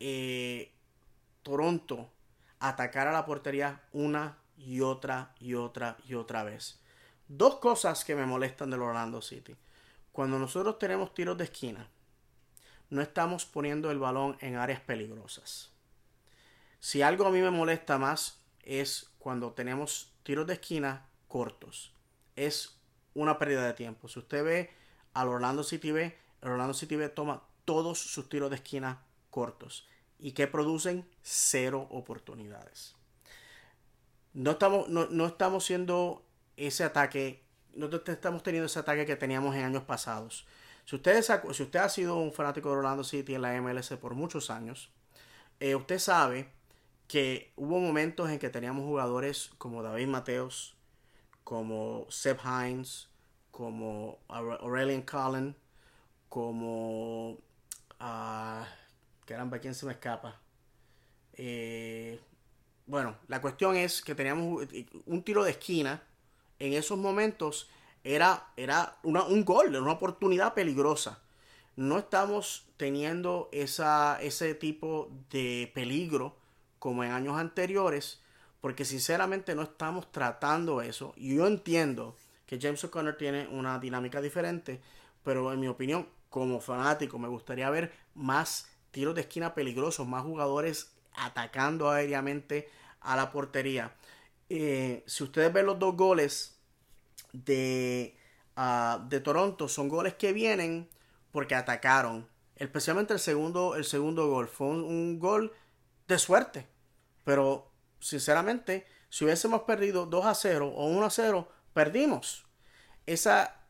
[0.00, 0.72] eh,
[1.42, 2.10] Toronto
[2.58, 6.80] atacara la portería una y otra y otra y otra vez.
[7.28, 9.56] Dos cosas que me molestan del Orlando City.
[10.12, 11.88] Cuando nosotros tenemos tiros de esquina,
[12.90, 15.72] no estamos poniendo el balón en áreas peligrosas.
[16.80, 21.92] Si algo a mí me molesta más es cuando tenemos tiros de esquina cortos.
[22.36, 22.76] Es
[23.14, 24.08] una pérdida de tiempo.
[24.08, 24.70] Si usted ve
[25.14, 29.86] al Orlando City B, el Orlando City B toma todos sus tiros de esquina cortos
[30.18, 32.94] y que producen cero oportunidades.
[34.32, 36.24] No estamos, no, no estamos siendo
[36.56, 37.42] ese ataque,
[37.74, 40.46] no estamos teniendo ese ataque que teníamos en años pasados.
[40.84, 44.14] Si usted, si usted ha sido un fanático de Orlando City en la MLS por
[44.14, 44.90] muchos años,
[45.58, 46.48] eh, usted sabe
[47.08, 50.76] que hubo momentos en que teníamos jugadores como David Mateos,
[51.44, 53.08] como Seb Hines,
[53.50, 55.56] como Aurelian Cullen,
[56.28, 57.38] como...
[57.98, 58.64] Uh,
[59.24, 60.40] caramba, ¿quién se me escapa?
[61.34, 62.20] Eh,
[62.86, 64.66] bueno, la cuestión es que teníamos
[65.06, 66.02] un tiro de esquina.
[66.58, 67.68] En esos momentos
[68.04, 71.22] era, era una, un gol, una oportunidad peligrosa.
[71.76, 76.36] No estamos teniendo esa, ese tipo de peligro
[76.86, 78.20] como en años anteriores,
[78.60, 81.14] porque sinceramente no estamos tratando eso.
[81.16, 82.14] Y yo entiendo
[82.46, 84.80] que James O'Connor tiene una dinámica diferente,
[85.24, 90.22] pero en mi opinión, como fanático, me gustaría ver más tiros de esquina peligrosos, más
[90.22, 92.68] jugadores atacando aéreamente
[93.00, 93.92] a la portería.
[94.48, 96.56] Eh, si ustedes ven los dos goles
[97.32, 98.16] de,
[98.56, 100.88] uh, de Toronto, son goles que vienen
[101.32, 102.28] porque atacaron.
[102.54, 104.46] Especialmente el segundo, el segundo gol.
[104.46, 105.52] Fue un gol
[106.06, 106.75] de suerte.
[107.26, 112.46] Pero, sinceramente, si hubiésemos perdido 2 a 0 o 1 a 0, perdimos.
[113.04, 113.66] Esa,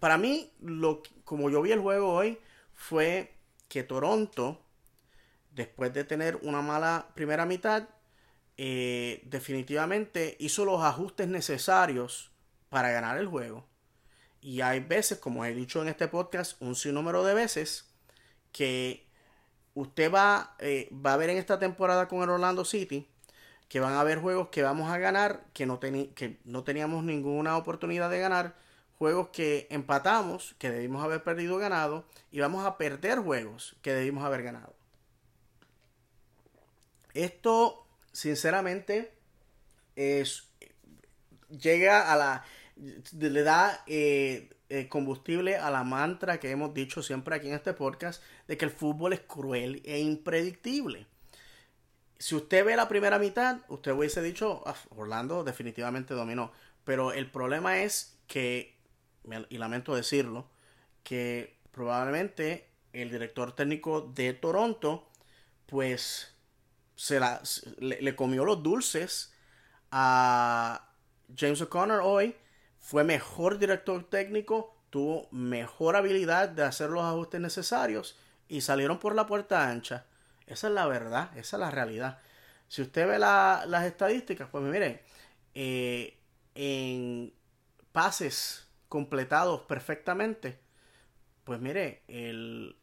[0.00, 2.40] para mí, lo, como yo vi el juego hoy,
[2.74, 3.32] fue
[3.68, 4.60] que Toronto,
[5.52, 7.88] después de tener una mala primera mitad,
[8.56, 12.32] eh, definitivamente hizo los ajustes necesarios
[12.70, 13.68] para ganar el juego.
[14.40, 17.88] Y hay veces, como he dicho en este podcast, un sinnúmero de veces,
[18.50, 19.05] que
[19.76, 23.06] usted va, eh, va a ver en esta temporada con el Orlando City,
[23.68, 27.58] que van a haber juegos que vamos a ganar, que no, que no teníamos ninguna
[27.58, 28.56] oportunidad de ganar,
[28.98, 34.24] juegos que empatamos, que debimos haber perdido ganado, y vamos a perder juegos que debimos
[34.24, 34.74] haber ganado.
[37.12, 39.12] Esto, sinceramente,
[39.94, 40.48] es,
[41.50, 42.44] llega a la...
[43.12, 47.72] le da eh, eh, combustible a la mantra que hemos dicho siempre aquí en este
[47.72, 51.06] podcast de que el fútbol es cruel e impredictible
[52.18, 56.52] si usted ve la primera mitad, usted hubiese dicho, ah, Orlando definitivamente dominó.
[56.84, 58.76] Pero el problema es que,
[59.48, 60.48] y lamento decirlo,
[61.02, 65.08] que probablemente el director técnico de Toronto,
[65.66, 66.34] pues
[66.94, 67.42] se la,
[67.78, 69.34] le, le comió los dulces
[69.90, 70.90] a
[71.36, 72.36] James O'Connor hoy.
[72.80, 78.16] Fue mejor director técnico, tuvo mejor habilidad de hacer los ajustes necesarios
[78.48, 80.06] y salieron por la puerta ancha.
[80.46, 82.20] Esa es la verdad, esa es la realidad.
[82.68, 85.02] Si usted ve la- las estadísticas, pues mire,
[85.54, 86.16] eh,
[86.54, 87.32] en
[87.92, 90.58] pases completados perfectamente,
[91.44, 92.76] pues mire, el,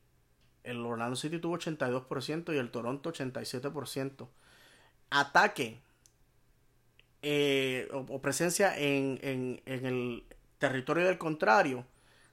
[0.64, 4.30] el Orlando City tuvo 82% y el Toronto 87%.
[5.12, 5.82] Ataque
[7.22, 10.24] eh, o, o presencia en, en- en el
[10.60, 11.86] territorio del contrario,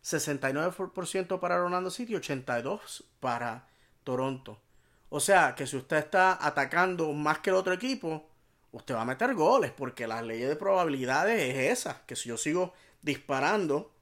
[0.02, 3.68] 69% para Orlando City, 82% para
[4.04, 4.60] Toronto.
[5.08, 8.28] O sea, que si usted está atacando más que el otro equipo,
[8.72, 12.36] usted va a meter goles, porque la ley de probabilidades es esa, que si yo
[12.36, 13.92] sigo disparando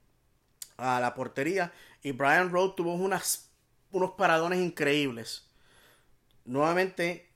[0.76, 3.50] a la portería y Brian Rowe tuvo unas,
[3.90, 5.46] unos paradones increíbles.
[6.44, 7.28] Nuevamente,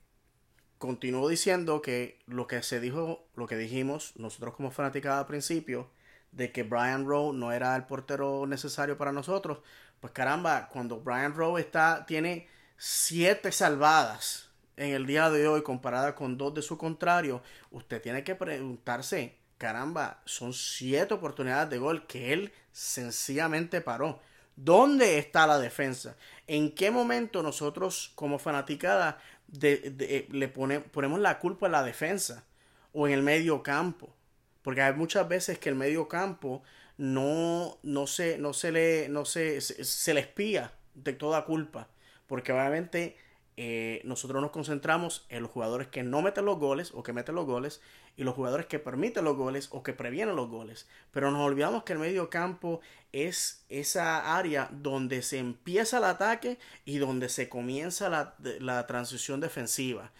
[0.78, 5.90] continuó diciendo que lo que se dijo, lo que dijimos nosotros como fanaticada al principio,
[6.32, 9.58] de que Brian Rowe no era el portero necesario para nosotros,
[10.00, 16.14] pues caramba, cuando Brian Rowe está, tiene siete salvadas en el día de hoy comparada
[16.14, 22.06] con dos de su contrario, usted tiene que preguntarse, caramba, son siete oportunidades de gol
[22.06, 24.20] que él sencillamente paró.
[24.56, 26.16] ¿Dónde está la defensa?
[26.46, 32.44] ¿En qué momento nosotros como fanaticada de- le pone- ponemos la culpa en la defensa
[32.92, 34.14] o en el medio campo?
[34.62, 36.62] Porque hay muchas veces que el medio campo
[36.96, 41.88] no, no se, no se le, no se, se, le espía de toda culpa.
[42.26, 43.16] Porque obviamente
[43.56, 47.34] eh, nosotros nos concentramos en los jugadores que no meten los goles o que meten
[47.34, 47.80] los goles
[48.16, 50.88] y los jugadores que permiten los goles o que previenen los goles.
[51.10, 52.80] Pero nos olvidamos que el medio campo
[53.12, 59.40] es esa área donde se empieza el ataque y donde se comienza la, la transición
[59.40, 60.12] defensiva.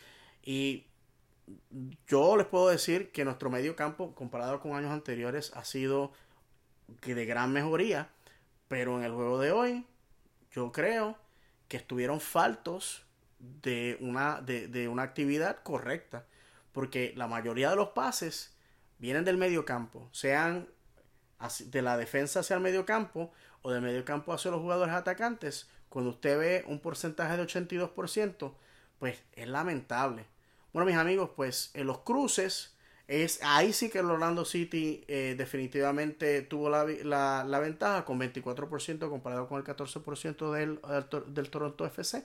[0.42, 0.86] Y
[2.06, 6.12] yo les puedo decir que nuestro medio campo, comparado con años anteriores, ha sido
[7.04, 8.10] de gran mejoría.
[8.68, 9.86] Pero en el juego de hoy,
[10.50, 11.18] yo creo
[11.68, 13.04] que estuvieron faltos
[13.38, 16.26] de una, de, de una actividad correcta.
[16.72, 18.56] Porque la mayoría de los pases
[18.98, 20.68] vienen del medio campo, sean
[21.66, 25.68] de la defensa hacia el medio campo o del medio campo hacia los jugadores atacantes.
[25.88, 28.54] Cuando usted ve un porcentaje de 82%,
[28.98, 30.26] pues es lamentable.
[30.72, 32.74] Bueno, mis amigos, pues en los cruces,
[33.08, 36.84] es ahí sí que el Orlando City eh, definitivamente tuvo la,
[37.44, 40.80] la- ventaja con 24% comparado con el 14% del,
[41.10, 42.24] del, del Toronto FC.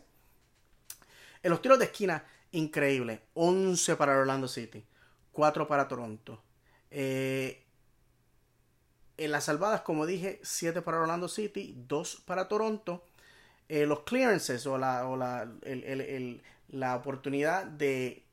[1.44, 3.22] En los tiros de esquina, increíble.
[3.34, 4.84] 11 para el Orlando City,
[5.32, 6.42] 4 para Toronto.
[6.92, 7.64] Eh,
[9.18, 13.04] en las salvadas, como dije, 7 para Orlando City, 2 para Toronto.
[13.70, 18.26] Eh, los clearances o la, o la, el- el- la oportunidad de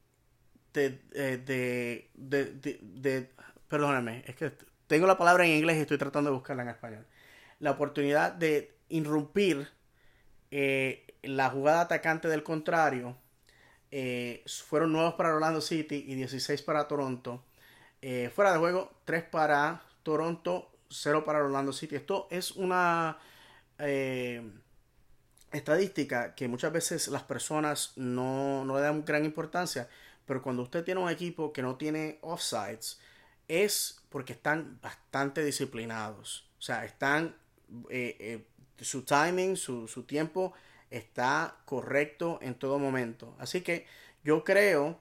[0.75, 3.31] de, eh, de, de, de, de-
[3.69, 4.53] perdóname, es que
[4.89, 7.07] tengo la palabra en inglés y estoy tratando de buscarla en español.
[7.61, 9.69] La oportunidad de irrumpir
[10.51, 13.17] eh, la jugada atacante del contrario
[13.91, 17.45] eh, fueron nuevos para Orlando City y 16 para Toronto.
[18.35, 21.97] Fuera de juego, 3 para Toronto, 0 para Orlando City.
[21.97, 23.19] Esto es una
[25.53, 29.89] estadística que muchas veces las personas no, no le dan gran importancia,
[30.27, 33.01] pero cuando usted tiene un equipo que no tiene offsides,
[33.49, 36.49] es porque están bastante disciplinados.
[36.59, 37.35] O sea, están,
[37.91, 38.47] eh, eh,
[38.85, 40.53] su timing, su, su tiempo
[40.91, 43.35] está correcto en todo momento.
[43.39, 43.87] Así que
[44.23, 44.99] yo creo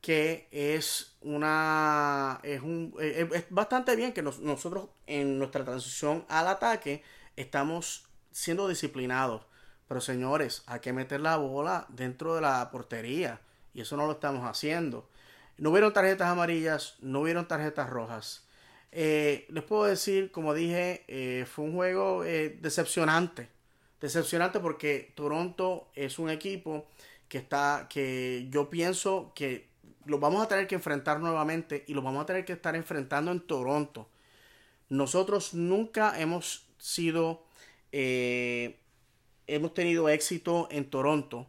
[0.00, 6.24] que es una es un eh, es bastante bien que nos- nosotros en nuestra transición
[6.28, 7.02] al ataque
[7.36, 9.42] estamos siendo disciplinados
[9.88, 13.40] pero señores hay que meter la bola dentro de la portería
[13.76, 15.06] y eso no lo estamos haciendo.
[15.58, 18.46] No hubieron tarjetas amarillas no hubieron tarjetas rojas.
[18.90, 23.50] Eh, les puedo decir como dije eh, fue un juego eh, decepcionante.
[24.00, 26.86] Decepcionante porque Toronto es un equipo
[27.28, 29.68] que está que yo pienso que
[30.06, 33.30] lo vamos a tener que enfrentar nuevamente y lo vamos a tener que estar enfrentando
[33.30, 34.08] en Toronto.
[34.88, 37.44] Nosotros nunca hemos sido
[37.92, 41.46] hemos tenido éxito en Toronto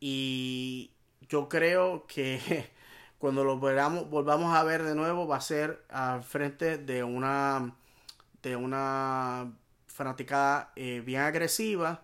[0.00, 0.90] y
[1.28, 2.70] yo creo que
[3.18, 7.74] cuando lo volvamos, a ver de nuevo va a ser al frente de una
[8.42, 9.52] de una
[9.88, 12.02] fanaticada eh, bien agresiva.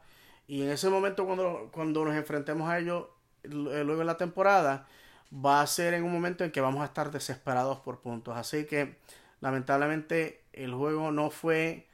[0.48, 3.06] Y en ese momento cuando, cuando nos enfrentemos a ellos
[3.44, 4.86] l- luego en la temporada
[5.34, 8.36] va a ser en un momento en que vamos a estar desesperados por puntos.
[8.36, 8.98] Así que
[9.40, 11.86] lamentablemente el juego no fue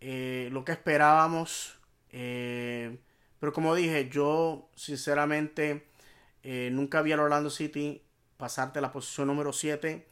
[0.00, 1.78] eh, lo que esperábamos
[2.10, 2.98] eh,
[3.40, 5.86] Pero como dije, yo sinceramente
[6.42, 8.02] eh, nunca vi al Orlando City
[8.36, 10.06] pasarte la posición número 7.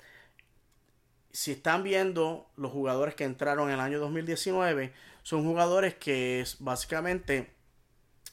[1.33, 7.53] Si están viendo los jugadores que entraron en el año 2019, son jugadores que básicamente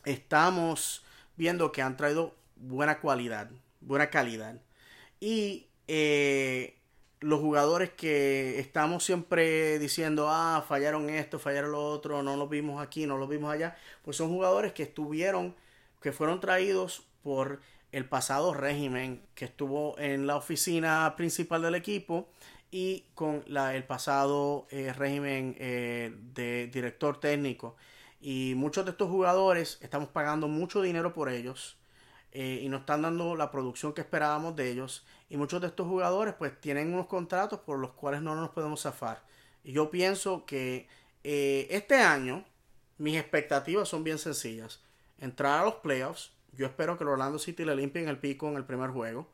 [0.05, 1.03] estamos
[1.35, 3.49] viendo que han traído buena cualidad,
[3.81, 4.61] buena calidad.
[5.19, 6.77] Y eh,
[7.19, 12.81] los jugadores que estamos siempre diciendo, ah, fallaron esto, fallaron lo otro, no lo vimos
[12.81, 15.55] aquí, no lo vimos allá, pues son jugadores que estuvieron,
[16.01, 17.59] que fueron traídos por
[17.91, 22.29] el pasado régimen que estuvo en la oficina principal del equipo
[22.71, 27.75] y con la, el pasado eh, régimen eh, de director técnico.
[28.19, 31.77] Y muchos de estos jugadores estamos pagando mucho dinero por ellos
[32.31, 35.05] eh, y nos están dando la producción que esperábamos de ellos.
[35.29, 38.81] Y muchos de estos jugadores pues tienen unos contratos por los cuales no nos podemos
[38.81, 39.23] zafar.
[39.63, 40.87] Y yo pienso que
[41.23, 42.45] este año
[42.97, 44.81] mis expectativas son bien sencillas.
[45.19, 48.57] Entrar a los playoffs, yo espero que el Orlando City le limpien el pico en
[48.57, 49.27] el primer juego.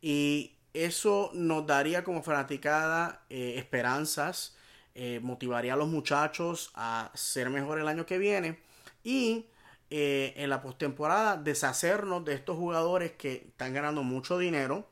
[0.00, 4.56] Y eso nos daría como fanaticada eh, esperanzas,
[4.94, 8.58] eh, motivaría a los muchachos a ser mejor el año que viene.
[9.02, 9.46] Y
[9.90, 14.86] eh, en la postemporada deshacernos de estos jugadores que están ganando mucho dinero.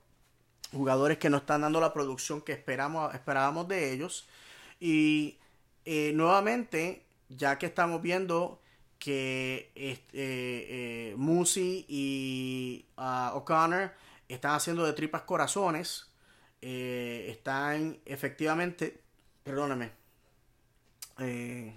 [0.72, 4.26] Jugadores que no están dando la producción que esperamos, esperábamos de ellos.
[4.80, 5.38] Y
[5.86, 8.60] nuevamente, ya que estamos viendo
[9.04, 13.92] que este, eh, Musi y uh, O'Connor
[14.28, 16.10] están haciendo de tripas corazones.
[16.62, 19.02] Eh, están efectivamente,
[19.42, 19.90] perdóname,
[21.18, 21.76] eh,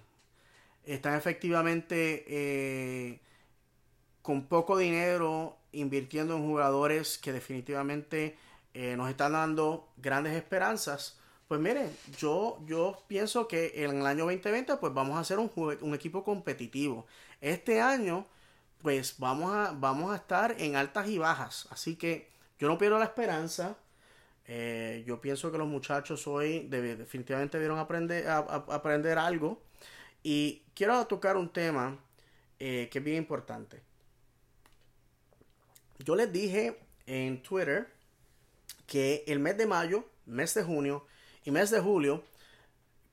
[0.85, 3.19] están efectivamente
[4.21, 8.37] con poco dinero invirtiendo en jugadores que definitivamente
[8.95, 14.77] nos están dando grandes esperanzas pues miren, yo, yo pienso que en el año 2020
[14.77, 17.05] pues vamos a hacer un, un equipo competitivo.
[17.41, 18.27] Este año
[18.81, 21.67] pues vamos a, vamos a estar en altas y bajas.
[21.71, 22.29] Así que
[22.59, 23.77] yo no pierdo la esperanza.
[24.45, 29.61] Eh, yo pienso que los muchachos hoy definitivamente debieron aprender, aprender algo.
[30.23, 31.97] Y quiero tocar un tema
[32.59, 33.81] eh, que es bien importante.
[35.99, 37.87] Yo les dije en Twitter
[38.85, 41.05] que el mes de mayo, mes de junio,
[41.47, 42.25] y mes de julio,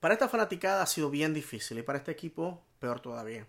[0.00, 3.46] para esta fanaticada ha sido bien difícil y para este equipo peor todavía.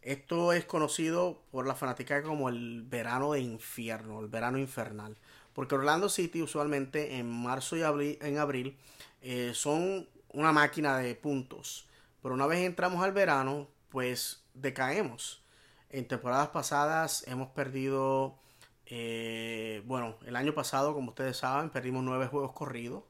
[0.00, 5.16] Esto es conocido por la fanaticada como el verano de infierno, el verano infernal.
[5.52, 8.76] Porque Orlando City usualmente en marzo y abril, en abril
[9.20, 11.88] eh, son una máquina de puntos.
[12.22, 15.44] Pero una vez entramos al verano, pues decaemos.
[15.90, 18.36] En temporadas pasadas hemos perdido,
[18.86, 23.04] eh, bueno, el año pasado, como ustedes saben, perdimos nueve juegos corridos.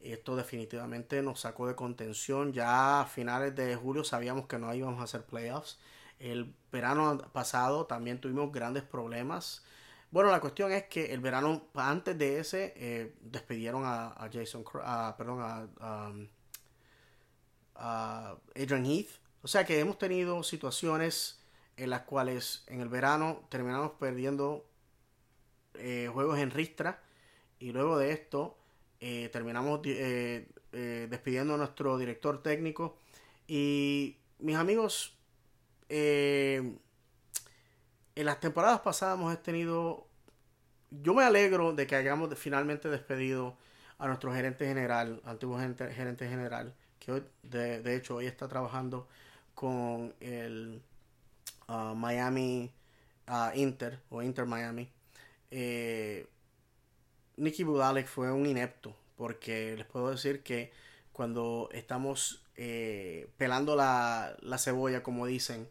[0.00, 2.52] Esto definitivamente nos sacó de contención.
[2.52, 5.78] Ya a finales de julio sabíamos que no íbamos a hacer playoffs.
[6.18, 9.64] El verano pasado también tuvimos grandes problemas.
[10.10, 14.64] Bueno, la cuestión es que el verano antes de ese eh, despidieron a, Jason,
[15.16, 15.68] perdón, a,
[17.74, 19.10] a, Adrian Heath.
[19.42, 21.40] O sea que hemos tenido situaciones
[21.76, 24.68] en las cuales en el verano terminamos perdiendo
[25.74, 27.00] eh, juegos en ristra
[27.60, 28.57] y luego de esto
[29.00, 32.98] eh, terminamos eh, eh, despidiendo a nuestro director técnico.
[33.46, 35.16] Y mis amigos,
[35.88, 36.78] en
[38.14, 40.06] las temporadas pasadas hemos tenido...
[40.90, 43.56] Yo me alegro de que hayamos finalmente despedido
[43.98, 49.08] a nuestro gerente general, antiguo gerente, general, que hoy, de, hecho hoy está trabajando
[49.54, 50.80] con el
[51.68, 52.70] uh, Miami
[53.28, 54.88] uh, Inter o Inter Miami.
[55.50, 56.26] Eh,
[57.38, 60.72] Nicky Budalek fue un inepto, porque les puedo decir que
[61.12, 65.68] cuando estamos eh, pelando la, cebolla, como dicen,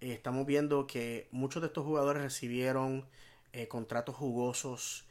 [0.00, 3.06] eh, estamos viendo que muchos de estos jugadores recibieron
[3.52, 5.06] eh, contratos jugosos,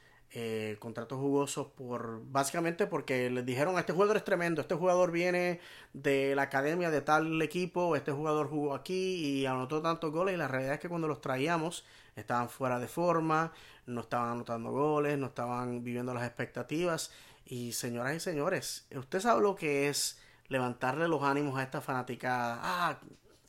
[0.78, 5.60] contratos jugosos por básicamente porque les dijeron este jugador es tremendo, este jugador viene
[5.93, 10.38] de la academia de tal equipo, este jugador jugó aquí y anotó tantos goles y
[10.38, 11.84] la realidad es que cuando los traíamos
[12.20, 13.51] estaban fuera de forma,
[13.86, 17.11] no estaban anotando goles, no estaban viviendo las expectativas.
[17.45, 22.59] Y señoras y señores, usted sabe lo que es levantarle los ánimos a esta fanaticada.
[22.61, 22.99] Ah,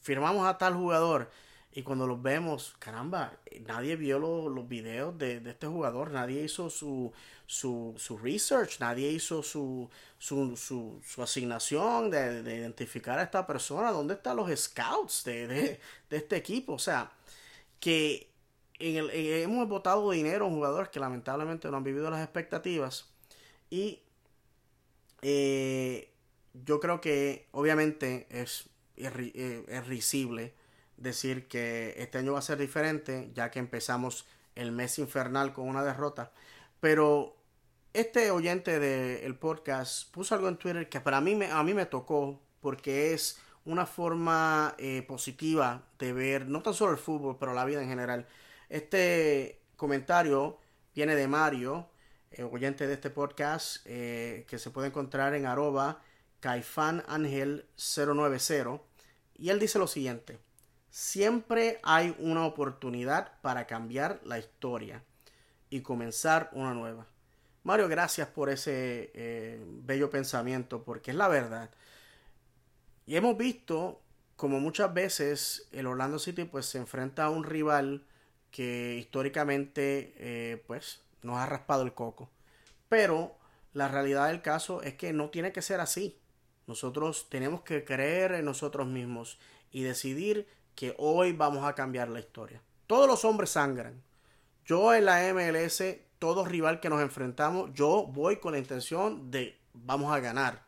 [0.00, 1.30] firmamos a tal jugador.
[1.72, 3.32] Y cuando los vemos, caramba,
[3.66, 7.12] nadie vio los videos de, este jugador, nadie hizo su,
[7.46, 13.46] su, su research, nadie hizo su, su, su, su asignación de, de, identificar a esta
[13.46, 16.72] persona, dónde están los scouts de, de, de este equipo.
[16.72, 17.12] O sea,
[17.78, 18.29] que
[18.80, 23.08] hemos votado dinero en jugadores que lamentablemente no han vivido las expectativas.
[23.68, 24.02] Y
[25.22, 26.10] eh,
[26.54, 30.54] yo creo que obviamente es, es, risible
[30.96, 35.68] decir que este año va a ser diferente, ya que empezamos el mes infernal con
[35.68, 36.32] una derrota.
[36.80, 37.36] Pero
[37.92, 41.86] este oyente del podcast puso algo en Twitter que para mí me, a mí me
[41.86, 47.54] tocó porque es una forma eh, positiva de ver no tan solo el fútbol, pero
[47.54, 48.26] la vida en general.
[48.70, 50.56] Este comentario
[50.94, 51.90] viene de Mario,
[52.30, 56.00] eh, oyente de este podcast, eh, que se puede encontrar en arroba
[56.40, 58.80] caifanangel090.
[59.34, 60.38] Y él dice lo siguiente,
[60.88, 65.02] siempre hay una oportunidad para cambiar la historia
[65.68, 67.08] y comenzar una nueva.
[67.64, 71.70] Mario, gracias por ese eh, bello pensamiento, porque es la verdad.
[73.04, 74.00] Y hemos visto
[74.36, 78.06] como muchas veces el Orlando City pues se enfrenta a un rival
[78.51, 82.30] que históricamente eh, pues nos ha raspado el coco.
[82.88, 83.36] Pero
[83.72, 86.18] la realidad del caso es que no tiene que ser así.
[86.66, 89.38] Nosotros tenemos que creer en nosotros mismos
[89.70, 92.62] y decidir que hoy vamos a cambiar la historia.
[92.86, 94.03] Todos los hombres sangran.
[94.64, 95.82] Yo en la MLS
[96.20, 100.64] todo rival que nos enfrentamos, yo voy con la intención de vamos a ganar.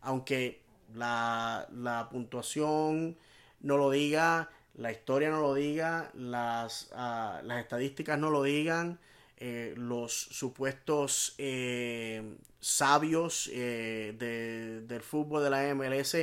[0.00, 0.62] Aunque
[0.94, 3.18] la, la puntuación
[3.60, 8.98] no lo diga, la historia no lo diga, las, uh, las estadísticas no lo digan,
[9.38, 16.16] eh, los supuestos eh, sabios eh, de, del fútbol de la MLS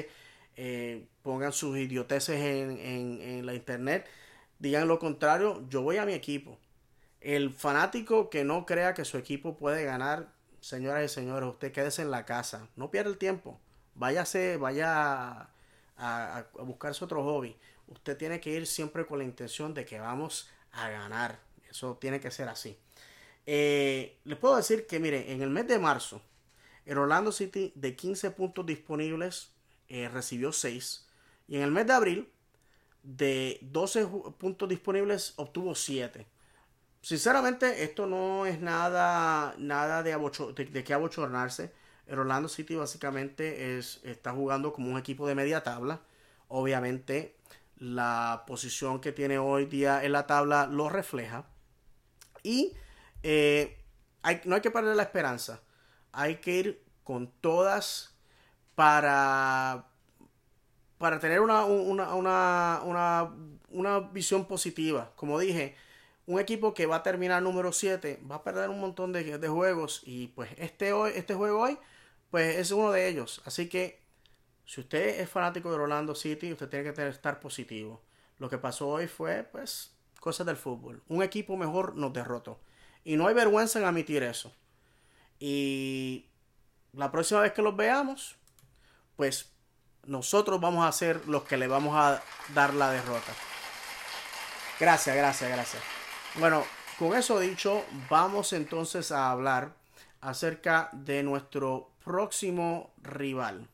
[0.56, 4.08] eh, pongan sus idioteces en, en, en la internet,
[4.60, 6.58] digan lo contrario, yo voy a mi equipo.
[7.22, 10.28] El fanático que no crea que su equipo puede ganar,
[10.60, 12.68] señoras y señores, usted quédese en la casa.
[12.76, 13.60] No pierda el tiempo.
[13.96, 15.50] Váyase, vaya a,
[15.98, 17.56] a, a, buscarse otro hobby.
[17.88, 21.40] Usted tiene que ir siempre con la intención de que vamos a ganar.
[21.70, 22.78] Eso tiene que ser así.
[23.46, 26.22] Eh, les puedo decir que, mire, en el mes de marzo,
[26.86, 29.52] el Orlando City de 15 puntos disponibles
[29.90, 31.08] eh, recibió 6.
[31.48, 32.30] Y en el mes de abril,
[33.04, 34.08] de 12
[34.38, 36.26] puntos disponibles, obtuvo 7.
[37.02, 41.72] Sinceramente, esto no es nada, nada de, abocho, de, de que abochornarse.
[42.08, 46.02] El Orlando City básicamente es, está jugando como un equipo de media tabla.
[46.48, 47.36] Obviamente,
[47.84, 51.46] la posición que tiene hoy día en la tabla lo refleja.
[52.42, 52.74] Y
[53.24, 53.78] eh,
[54.46, 55.62] no hay que perder la esperanza.
[56.14, 58.16] Hay que ir con todas
[58.76, 59.88] para,
[60.98, 63.34] para tener una, una, una, una,
[63.70, 65.12] una visión positiva.
[65.18, 65.76] Como dije,
[66.26, 69.48] un equipo que va a terminar número 7 va a perder un montón de, de,
[69.50, 71.78] juegos y pues este, hoy, este juego hoy
[72.32, 73.42] pues es uno de ellos.
[73.44, 74.03] Así que
[74.74, 78.02] si usted es fanático de Orlando City, usted tiene que estar positivo.
[78.40, 81.04] Lo que pasó hoy fue pues cosas del fútbol.
[81.10, 82.60] Un equipo mejor nos derrotó.
[83.04, 84.52] Y no hay vergüenza en admitir eso.
[85.40, 86.26] Y
[86.92, 88.36] la próxima vez que los veamos,
[89.16, 89.54] pues
[90.08, 92.24] nosotros vamos a ser los que le vamos a
[92.56, 93.32] dar la derrota.
[94.80, 95.84] Gracias, gracias, gracias.
[96.40, 96.64] Bueno,
[96.98, 99.76] con eso dicho, vamos entonces a hablar
[100.20, 103.70] acerca de nuestro próximo rival.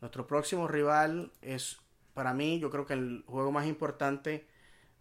[0.00, 1.78] Nuestro próximo rival es
[2.14, 4.46] para mí, yo creo que el juego más importante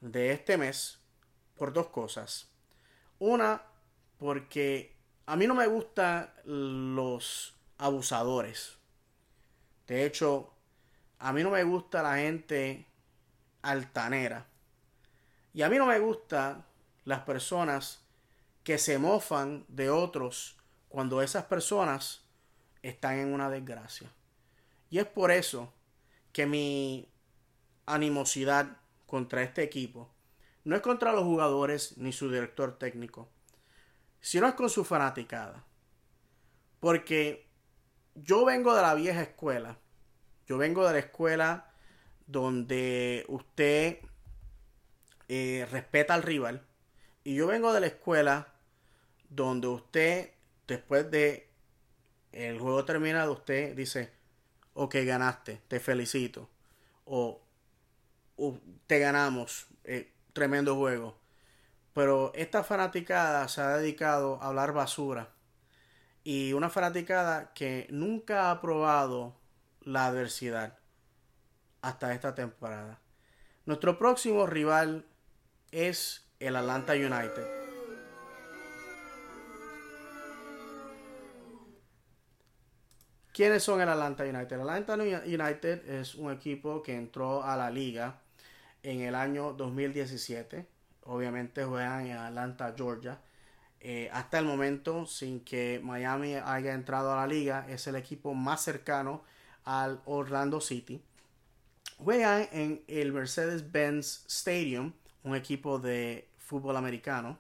[0.02, 1.00] de este mes
[1.58, 2.50] por dos cosas.
[3.18, 3.62] Una,
[4.18, 4.96] porque
[5.26, 8.78] a mí no me gustan los abusadores.
[9.88, 10.54] De hecho,
[11.20, 12.86] a mí no me gusta la gente
[13.62, 14.48] altanera.
[15.54, 16.66] Y a mí no me gustan
[17.06, 18.02] las personas
[18.64, 20.58] que se mofan de otros
[20.90, 22.22] cuando esas personas
[22.82, 24.12] están en una desgracia.
[24.90, 25.74] Y es por eso
[26.32, 27.08] que mi
[27.86, 30.10] animosidad contra este equipo
[30.64, 33.30] no es contra los jugadores ni su director técnico,
[34.22, 35.66] sino es con su fanaticada.
[36.80, 37.48] Porque
[38.16, 39.78] yo vengo de la vieja escuela.
[40.48, 41.72] Yo vengo de la escuela
[42.28, 44.00] donde usted
[45.28, 46.66] eh, respeta al rival.
[47.24, 48.54] Y yo vengo de la escuela
[49.30, 50.32] donde usted,
[50.68, 51.50] después de
[52.32, 54.12] el juego terminado, usted dice,
[54.74, 56.50] ok, ganaste, te felicito.
[57.06, 57.42] O,
[58.38, 61.18] o te ganamos, eh, tremendo juego.
[61.94, 65.30] Pero esta fanaticada se ha dedicado a hablar basura.
[66.24, 69.36] Y una fanaticada que nunca ha probado
[69.82, 70.78] la adversidad
[71.82, 73.00] hasta esta temporada.
[73.66, 75.06] Nuestro próximo rival
[75.72, 77.59] es el Atlanta United.
[83.40, 84.60] ¿Quiénes son el Atlanta United?
[84.60, 88.20] El Atlanta United es un equipo que entró a la liga
[88.84, 90.68] en el año 2017.
[91.04, 93.22] Obviamente juegan en Atlanta, Georgia.
[93.80, 98.34] Eh, hasta el momento, sin que Miami haya entrado a la liga, es el equipo
[98.34, 99.24] más cercano
[99.64, 101.02] al Orlando City.
[101.98, 104.92] juegan en el Mercedes-Benz Stadium,
[105.24, 107.40] un equipo de fútbol americano,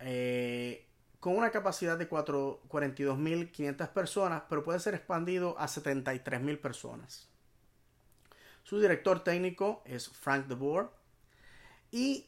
[0.00, 0.83] eh,
[1.24, 7.30] con una capacidad de 4 42.500 personas, pero puede ser expandido a 73.000 personas.
[8.62, 10.88] Su director técnico es Frank de Boer.
[11.90, 12.26] Y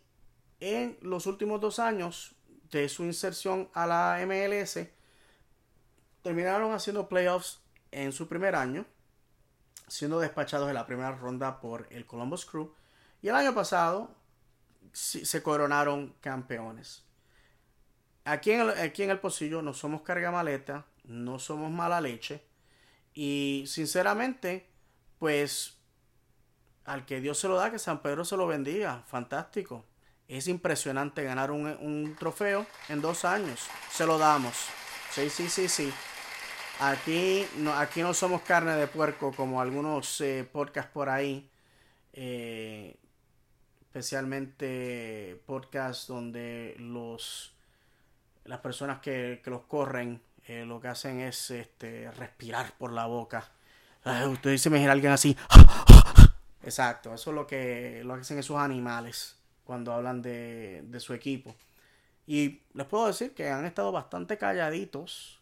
[0.61, 2.36] en los últimos dos años
[2.70, 4.88] de su inserción a la MLS,
[6.22, 8.86] terminaron haciendo playoffs en su primer año,
[9.88, 12.72] siendo despachados en la primera ronda por el Columbus Crew.
[13.20, 14.16] Y el año pasado
[14.94, 17.05] se coronaron campeones.
[18.27, 22.43] Aquí en, el, aquí en el Pocillo no somos carga maleta, no somos mala leche.
[23.14, 24.66] Y sinceramente,
[25.20, 25.79] pues
[26.85, 29.05] al que Dios se lo da, que San Pedro se lo bendiga.
[29.07, 29.85] Fantástico.
[30.27, 33.68] Es impresionante ganar un, un trofeo en dos años.
[33.93, 34.55] Se lo damos.
[35.12, 35.93] Sí, sí, sí, sí.
[36.81, 41.49] Aquí no, aquí no somos carne de puerco como algunos eh, podcasts por ahí.
[42.12, 42.97] Eh,
[43.81, 47.55] especialmente podcasts donde los
[48.47, 53.07] las personas que, que los corren eh, lo que hacen es este, respirar por la
[53.07, 53.51] boca.
[54.05, 55.36] Ay, usted se imagina a alguien así.
[56.62, 61.57] Exacto, eso es lo que, lo hacen esos animales cuando hablan de, de su equipo.
[62.26, 65.40] Y les puedo decir que han estado bastante calladitos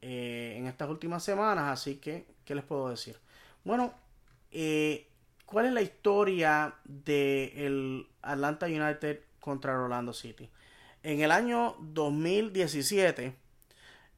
[0.00, 3.18] eh, en estas últimas semanas, así que, ¿qué les puedo decir?
[3.64, 3.94] Bueno,
[4.50, 5.08] eh,
[5.46, 10.50] ¿cuál es la historia del Atlanta United contra Orlando City?
[11.04, 13.36] En el año 2017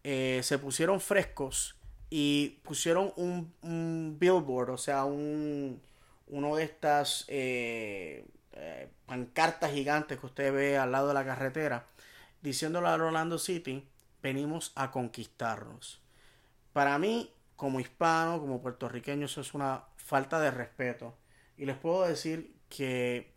[0.04, 1.74] eh, se pusieron frescos
[2.10, 5.82] y pusieron un, billboard, o sea, un,
[6.28, 11.86] uno de estas eh, eh, pancartas gigantes que usted ve al lado de la carretera,
[12.40, 13.84] diciéndole a Orlando City,
[14.22, 16.00] venimos a conquistarnos.
[16.72, 21.16] Para mí, como hispano, como puertorriqueño, eso es una falta de respeto.
[21.58, 23.32] Y les puedo decir que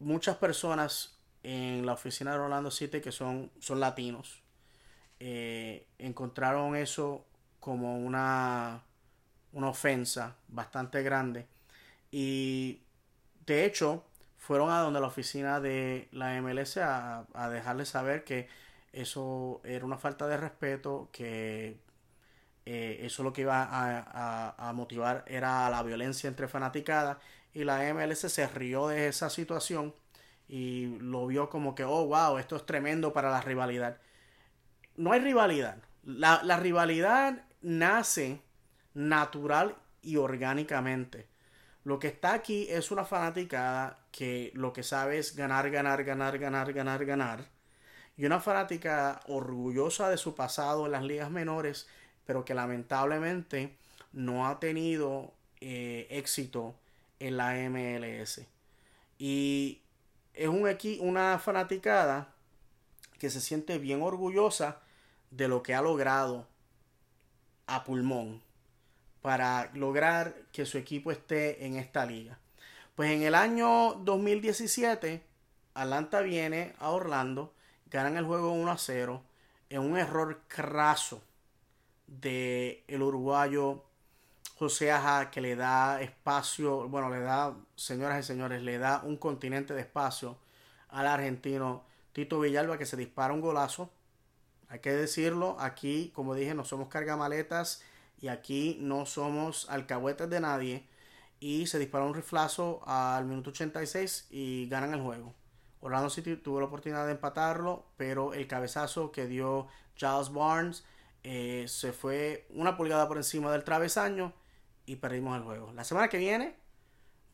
[0.00, 1.15] muchas personas
[1.46, 4.42] en la oficina de Orlando City que son, son latinos
[5.20, 7.24] eh, encontraron eso
[7.60, 8.82] como una,
[9.52, 11.46] una ofensa bastante grande.
[12.10, 12.82] Y
[13.46, 14.04] de hecho,
[14.38, 18.48] fueron a donde la oficina de la MLS a, a dejarle saber que
[18.92, 21.78] eso era una falta de respeto, que
[22.66, 27.18] eh, eso lo que iba a, a, a, motivar era la violencia entre fanaticadas
[27.54, 29.94] y la MLS se rió de esa situación
[30.48, 33.98] y lo vio como que, oh, wow, esto es tremendo para la rivalidad.
[34.96, 35.78] No hay rivalidad.
[36.04, 38.40] La, la rivalidad nace
[38.94, 41.26] natural y orgánicamente.
[41.84, 46.38] Lo que está aquí es una fanaticada que lo que sabe es ganar, ganar, ganar,
[46.38, 47.44] ganar, ganar, ganar.
[48.16, 51.86] Y una fanática orgullosa de su pasado en las ligas menores,
[52.24, 53.76] pero que lamentablemente
[54.12, 56.74] no ha tenido eh, éxito
[57.20, 58.46] en la MLS.
[59.18, 59.82] Y
[60.36, 60.68] es un
[61.00, 62.28] una fanaticada
[63.18, 64.80] que se siente bien orgullosa
[65.30, 66.46] de lo que ha logrado
[67.66, 68.42] a pulmón
[69.22, 72.38] para lograr que su equipo esté en esta liga.
[72.94, 75.22] Pues en el año 2017,
[75.74, 77.52] Atlanta viene a Orlando,
[77.90, 79.22] ganan el juego 1 a 0
[79.70, 81.22] en un error craso
[82.06, 83.85] de el uruguayo
[84.58, 89.18] José Aja que le da espacio, bueno, le da, señoras y señores, le da un
[89.18, 90.38] continente de espacio
[90.88, 93.90] al argentino Tito Villalba que se dispara un golazo.
[94.68, 97.82] Hay que decirlo, aquí, como dije, no somos cargamaletas
[98.18, 100.86] y aquí no somos alcahuetes de nadie.
[101.38, 105.34] Y se disparó un riflazo al minuto 86 y ganan el juego.
[105.80, 110.84] Orlando City tuvo la oportunidad de empatarlo, pero el cabezazo que dio Charles Barnes
[111.24, 114.32] eh, se fue una pulgada por encima del travesaño
[114.86, 115.72] y perdimos el juego.
[115.72, 116.56] La semana que viene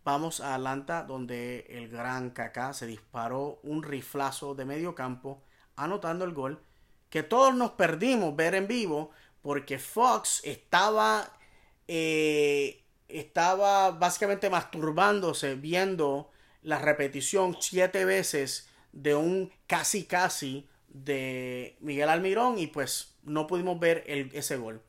[0.05, 5.42] vamos a Atlanta, donde el gran Kaká se disparó un riflazo de medio campo,
[5.76, 6.62] anotando el gol
[7.12, 9.11] que todos nos perdimos ver en vivo
[9.42, 11.30] porque Fox estaba
[11.86, 16.30] eh, estaba básicamente masturbándose viendo
[16.62, 23.78] la repetición siete veces de un casi casi de Miguel Almirón y pues no pudimos
[23.78, 24.82] ver ese gol.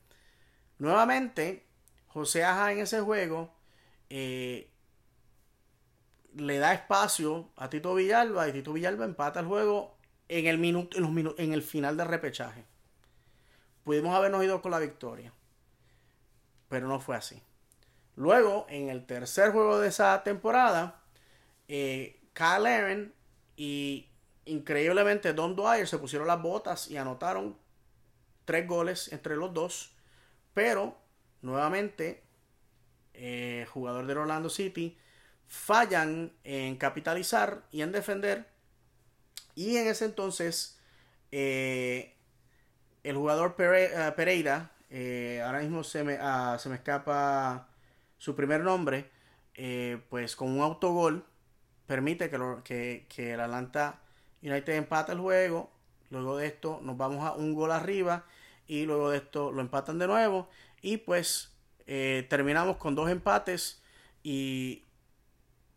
[0.78, 1.66] Nuevamente,
[2.14, 3.52] José Aja en ese juego
[4.08, 4.70] eh,
[6.34, 9.96] le da espacio a Tito Villalba y Tito Villalba empata el juego
[10.28, 12.64] en el, minuto, en, los en el final del repechaje
[13.84, 15.32] pudimos habernos ido con la victoria.
[16.68, 17.40] Pero no fue así.
[18.16, 21.02] Luego, en el tercer juego de esa temporada,
[21.68, 23.12] eh, Kyle
[23.56, 24.08] y
[24.46, 27.56] increíblemente Don Dwyer se pusieron las botas y anotaron
[28.44, 29.94] tres goles entre los dos.
[30.54, 30.96] Pero,
[31.44, 32.24] nuevamente,
[33.14, 34.98] eh, jugador del Orlando City,
[35.48, 38.46] fallan en capitalizar y en defender.
[39.54, 40.78] Y en ese entonces,
[41.32, 42.14] eh,
[43.04, 44.72] el jugador eh, Pereira,
[45.44, 47.68] ahora mismo se me, ah, se me escapa
[48.18, 49.10] su primer nombre,
[50.10, 51.24] pues con un autogol
[51.86, 54.00] permite que, lo- que, que el Atlanta
[54.42, 55.70] United empata el juego.
[56.10, 58.24] Luego de esto nos vamos a un gol arriba
[58.68, 60.48] y luego de esto lo empatan de nuevo
[60.84, 61.50] y pues
[61.86, 63.82] eh, terminamos con dos empates
[64.22, 64.84] y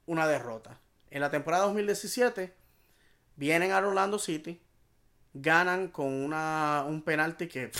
[0.05, 0.81] una derrota.
[1.09, 2.53] En la temporada 2017
[3.37, 4.61] vienen a Orlando City,
[5.33, 7.71] ganan con una, un penalti que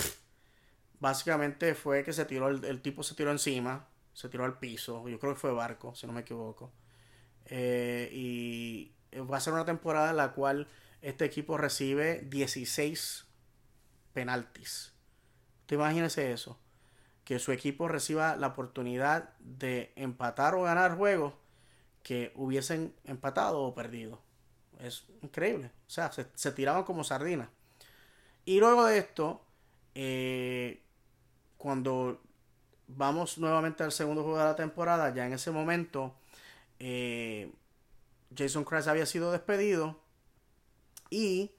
[1.00, 5.06] básicamente fue que se tiró, el, el tipo se tiró encima, se tiró al piso,
[5.06, 6.72] yo creo que fue Barco, si no me equivoco.
[7.44, 8.94] Eh, y
[9.30, 10.66] va a ser una temporada en la cual
[11.02, 13.26] este equipo recibe 16
[14.14, 14.94] penaltis.
[15.60, 16.58] Usted imagínese eso.
[17.28, 21.34] Que su equipo reciba la oportunidad de empatar o ganar juegos
[22.02, 24.18] que hubiesen empatado o perdido.
[24.78, 25.70] Es increíble.
[25.86, 27.50] O sea, se, tiraban como sardinas.
[28.46, 29.42] Y luego de esto,
[29.94, 30.82] eh,
[31.58, 32.22] cuando
[32.86, 36.14] vamos nuevamente al segundo juego de la temporada, ya en ese momento,
[36.78, 37.52] eh,
[38.34, 40.00] Jason Christ había sido despedido
[41.10, 41.50] y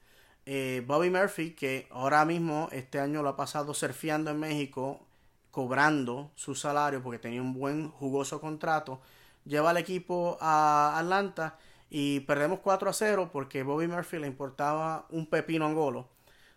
[0.46, 5.06] eh, Bobby Murphy, que ahora mismo este año lo ha pasado surfeando en México,
[5.50, 9.00] cobrando su salario porque tenía un buen jugoso contrato,
[9.44, 15.06] lleva al equipo a Atlanta y perdemos 4 a 0 porque Bobby Murphy le importaba
[15.10, 16.08] un pepino angolo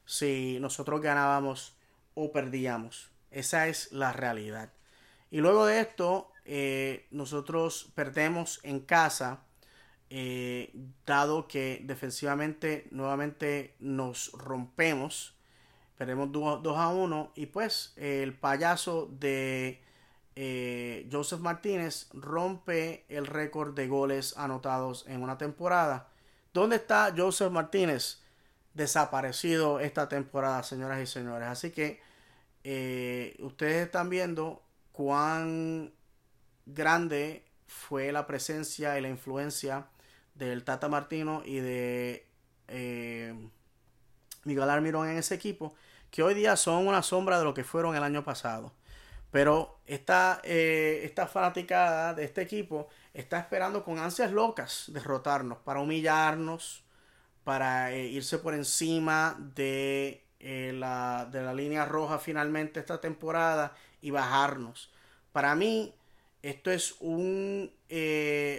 [0.06, 1.76] si nosotros ganábamos
[2.14, 3.10] o perdíamos.
[3.32, 4.72] Esa es la realidad.
[5.32, 9.44] Y luego de esto, eh, nosotros perdemos en casa,
[10.10, 10.72] eh,
[11.06, 15.36] dado que defensivamente nuevamente nos rompemos.
[15.98, 19.82] Perdemos 2 a 1 y pues el payaso de
[20.36, 26.10] eh, Joseph Martínez rompe el récord de goles anotados en una temporada.
[26.54, 28.22] ¿Dónde está Joseph Martínez?
[28.74, 31.48] Desaparecido esta temporada, señoras y señores.
[31.48, 32.02] Así que
[32.64, 35.94] eh, ustedes están viendo cuán
[36.66, 39.88] grande fue la presencia y la influencia
[40.36, 42.26] del Tata Martino y de
[42.68, 43.50] eh,
[44.46, 45.76] Miguel Almirón en ese equipo,
[46.14, 48.72] que hoy día son una sombra de lo que fueron el año pasado.
[49.32, 55.80] Pero esta, eh, esta fanaticada de este equipo está esperando con ansias locas derrotarnos, para
[55.80, 56.84] humillarnos,
[57.44, 63.76] para eh, irse por encima de, eh, la, de la línea roja finalmente esta temporada
[64.00, 64.92] y bajarnos.
[65.32, 65.96] Para mí,
[66.44, 67.72] esto es un,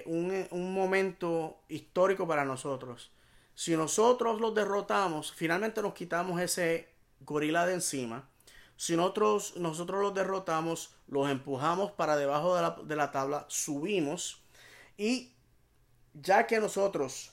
[0.06, 3.12] un, un momento histórico para nosotros.
[3.54, 6.93] Si nosotros los derrotamos, finalmente nos quitamos ese
[7.24, 8.28] gorila de encima.
[8.76, 14.42] Si nosotros, nosotros los derrotamos, los empujamos para debajo de la, de la tabla, subimos.
[14.96, 15.32] Y
[16.14, 17.32] ya que nosotros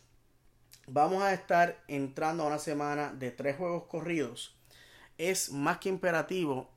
[0.88, 4.56] vamos a estar entrando a una semana de tres juegos corridos,
[5.18, 6.70] es más que imperativo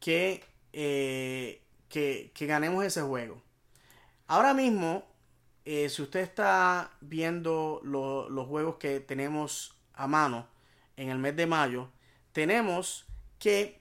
[0.00, 3.42] que, eh, que, ganemos ese juego.
[4.26, 5.04] Ahora mismo,
[5.64, 10.46] eh, si usted está viendo lo- los juegos que tenemos a mano
[10.96, 11.90] en el mes de mayo,
[12.32, 13.06] tenemos
[13.38, 13.78] que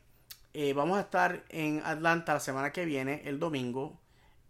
[0.59, 3.99] eh, vamos a estar en Atlanta la semana que viene, el domingo.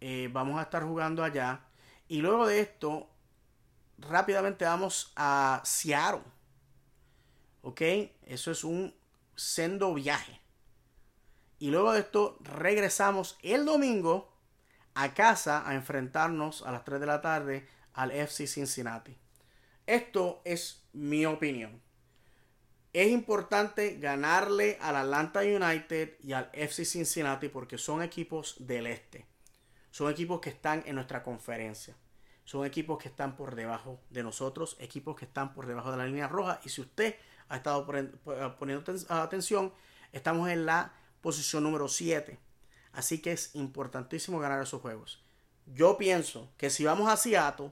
[0.00, 1.66] Eh, vamos a estar jugando allá.
[2.08, 3.10] Y luego de esto,
[3.98, 6.22] rápidamente vamos a Seattle.
[7.60, 7.82] ¿Ok?
[8.22, 8.94] Eso es un
[9.36, 10.40] sendo viaje.
[11.58, 14.32] Y luego de esto, regresamos el domingo
[14.94, 19.14] a casa a enfrentarnos a las 3 de la tarde al FC Cincinnati.
[19.86, 21.82] Esto es mi opinión.
[22.92, 29.26] Es importante ganarle al Atlanta United y al FC Cincinnati porque son equipos del este.
[29.90, 31.96] Son equipos que están en nuestra conferencia.
[32.44, 36.06] Son equipos que están por debajo de nosotros, equipos que están por debajo de la
[36.06, 36.60] línea roja.
[36.64, 37.16] Y si usted
[37.48, 38.18] ha estado pon-
[38.58, 39.72] poniendo ten- atención,
[40.12, 42.38] estamos en la posición número 7.
[42.92, 45.22] Así que es importantísimo ganar esos juegos.
[45.66, 47.70] Yo pienso que si vamos a Seattle,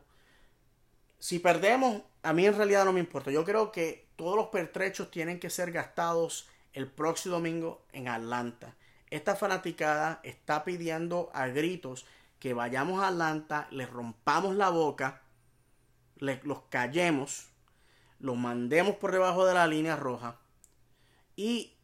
[1.19, 3.31] si perdemos, a mí en realidad no me importa.
[3.31, 8.75] Yo creo que todos los pertrechos tienen que ser gastados el próximo domingo en Atlanta.
[9.11, 12.07] Esta fanaticada está pidiendo a gritos
[12.39, 15.23] que vayamos a Atlanta, les rompamos la boca,
[16.17, 17.49] les, los callemos,
[18.19, 20.39] los mandemos por debajo de la línea roja.
[21.35, 21.77] Y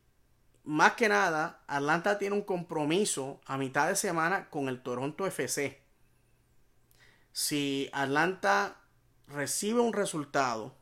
[0.64, 5.80] más que nada, Atlanta tiene un compromiso a mitad de semana con el Toronto FC.
[7.32, 8.76] Si Atlanta
[9.26, 10.74] recibe un resultado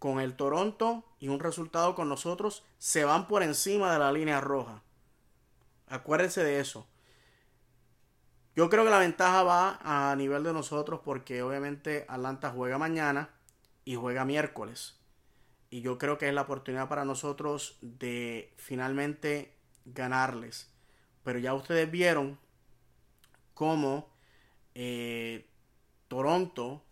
[0.00, 4.40] con el Toronto y un resultado con nosotros, se van por encima de la línea
[4.40, 4.82] roja.
[5.88, 6.86] Acuérdense de eso.
[8.56, 13.28] Yo creo que la ventaja va a nivel de nosotros porque obviamente Atlanta juega mañana
[13.84, 14.98] y juega miércoles.
[15.68, 20.72] Y yo creo que es la oportunidad para nosotros de finalmente ganarles.
[21.24, 22.38] Pero ya ustedes vieron
[23.52, 24.08] cómo
[24.74, 25.46] eh,
[26.08, 26.82] Toronto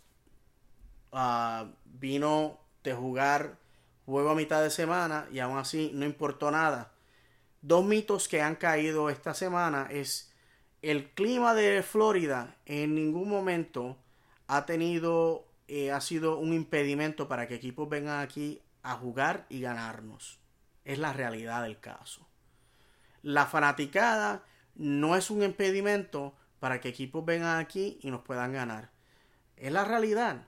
[1.12, 3.58] ah, vino de jugar
[4.06, 6.92] juego a mitad de semana y aún así no importó nada.
[7.60, 10.32] Dos mitos que han caído esta semana es
[10.80, 13.98] el clima de Florida en ningún momento
[14.46, 19.60] ha tenido eh, ha sido un impedimento para que equipos vengan aquí a jugar y
[19.60, 20.38] ganarnos.
[20.86, 22.26] Es la realidad del caso.
[23.20, 28.90] La fanaticada no es un impedimento para que equipos vengan aquí y nos puedan ganar.
[29.56, 30.46] Es la realidad.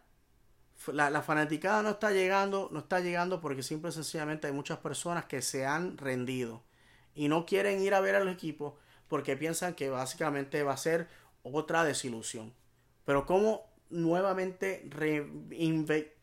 [0.89, 5.27] La, fanaticada no está llegando, no está llegando porque simple y sencillamente hay muchas personas
[5.27, 6.63] que se han rendido
[7.15, 8.75] y no quieren ir a ver a los equipos
[9.09, 11.09] porque piensan que básicamente va a ser
[11.43, 12.55] otra desilusión.
[13.05, 14.89] Pero como nuevamente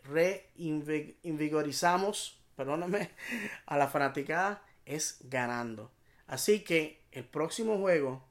[0.04, 3.12] reinvigorizamos, perdóname,
[3.66, 5.92] a la fanaticada es ganando.
[6.26, 8.24] Así que el próximo juego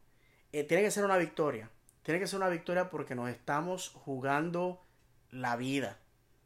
[0.53, 1.71] eh, tiene que ser una victoria.
[2.03, 4.83] Tiene que ser una victoria porque nos estamos jugando
[5.31, 5.99] la vida.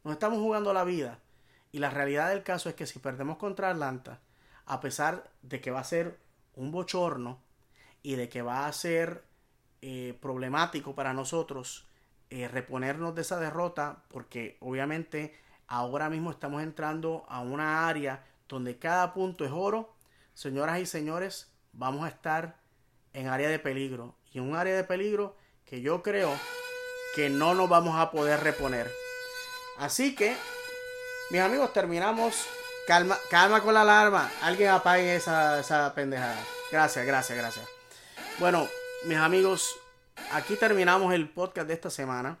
[0.03, 1.19] Nos estamos jugando la vida.
[1.71, 4.19] Y la realidad del caso es que si perdemos contra Atlanta,
[4.65, 6.17] a pesar de que va a ser
[6.55, 7.39] un bochorno
[8.03, 9.23] y de que va a ser
[9.81, 11.87] eh, problemático para nosotros
[12.29, 15.35] eh, reponernos de esa derrota, porque obviamente
[15.67, 19.93] ahora mismo estamos entrando a una área donde cada punto es oro.
[20.33, 22.57] Señoras y señores, vamos a estar
[23.13, 24.15] en área de peligro.
[24.33, 25.35] Y en un área de peligro
[25.65, 26.31] que yo creo
[27.15, 29.00] que no nos vamos a poder reponer.
[29.77, 30.35] Así que,
[31.29, 32.47] mis amigos, terminamos.
[32.87, 34.31] Calma, calma con la alarma.
[34.41, 36.37] Alguien apague esa, esa pendejada.
[36.71, 37.65] Gracias, gracias, gracias.
[38.39, 38.67] Bueno,
[39.05, 39.79] mis amigos,
[40.31, 42.37] aquí terminamos el podcast de esta semana.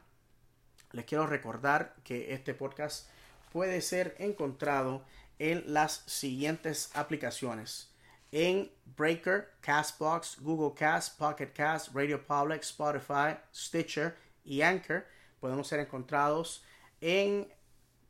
[0.91, 3.07] Les quiero recordar que este podcast
[3.51, 5.05] puede ser encontrado
[5.39, 7.91] en las siguientes aplicaciones.
[8.31, 15.05] En Breaker, Castbox, Google Cast, Pocket Cast, Radio Public, Spotify, Stitcher y Anchor.
[15.39, 16.63] Podemos ser encontrados
[17.01, 17.47] en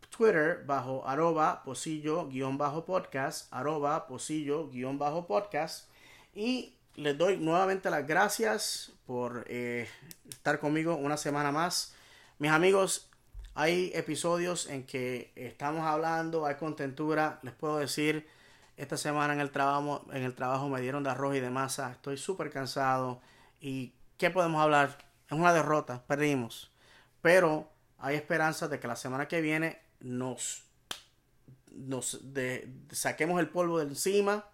[0.10, 5.90] Twitter bajo arroba posillo-podcast, arroba posillo-podcast.
[6.36, 9.88] Y les doy nuevamente las gracias por eh,
[10.30, 11.96] estar conmigo una semana más.
[12.38, 13.10] Mis amigos,
[13.56, 17.40] hay episodios en que estamos hablando, hay contentura.
[17.44, 18.28] Les puedo decir,
[18.78, 21.92] esta semana en el trabajo, en el trabajo me dieron de arroz y de masa.
[21.92, 23.22] Estoy súper cansado.
[23.60, 24.98] ¿Y qué podemos hablar?
[25.28, 26.72] Es una derrota, perdimos.
[27.22, 27.71] Pero
[28.02, 30.64] hay esperanza de que la semana que viene nos,
[31.72, 32.20] nos
[32.92, 34.46] saquemos el polvo de encima,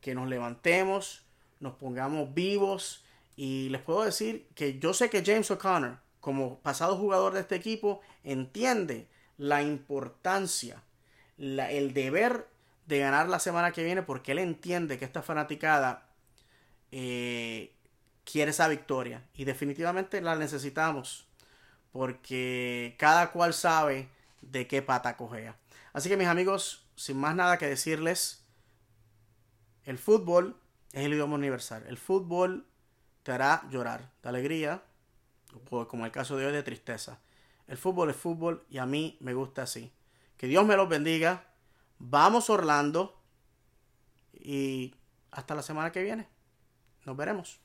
[0.00, 1.26] que nos levantemos
[1.60, 3.04] nos pongamos vivos.
[3.36, 7.54] Y les puedo decir que yo sé que James O'Connor, como pasado jugador de este
[7.54, 10.82] equipo, entiende la importancia,
[11.38, 12.48] el deber
[12.86, 16.08] de ganar la semana que viene, porque él entiende que esta fanaticada
[16.92, 17.74] eh,
[18.24, 19.22] quiere esa victoria.
[19.34, 21.25] Y definitivamente la necesitamos,
[21.96, 24.10] porque cada cual sabe
[24.42, 25.56] de qué pata cogea.
[25.94, 28.44] Así que mis amigos, sin más nada que decirles,
[29.84, 30.60] el fútbol
[30.92, 31.84] es el idioma universal.
[31.88, 32.66] El fútbol
[33.22, 34.82] te hará llorar de alegría,
[35.70, 37.18] o como el caso de hoy de tristeza.
[37.66, 39.90] El fútbol es fútbol y a mí me gusta así.
[40.36, 41.46] Que Dios me los bendiga.
[41.98, 43.18] Vamos Orlando
[44.34, 44.94] y
[45.30, 46.28] hasta la semana que viene.
[47.06, 47.58] Nos veremos.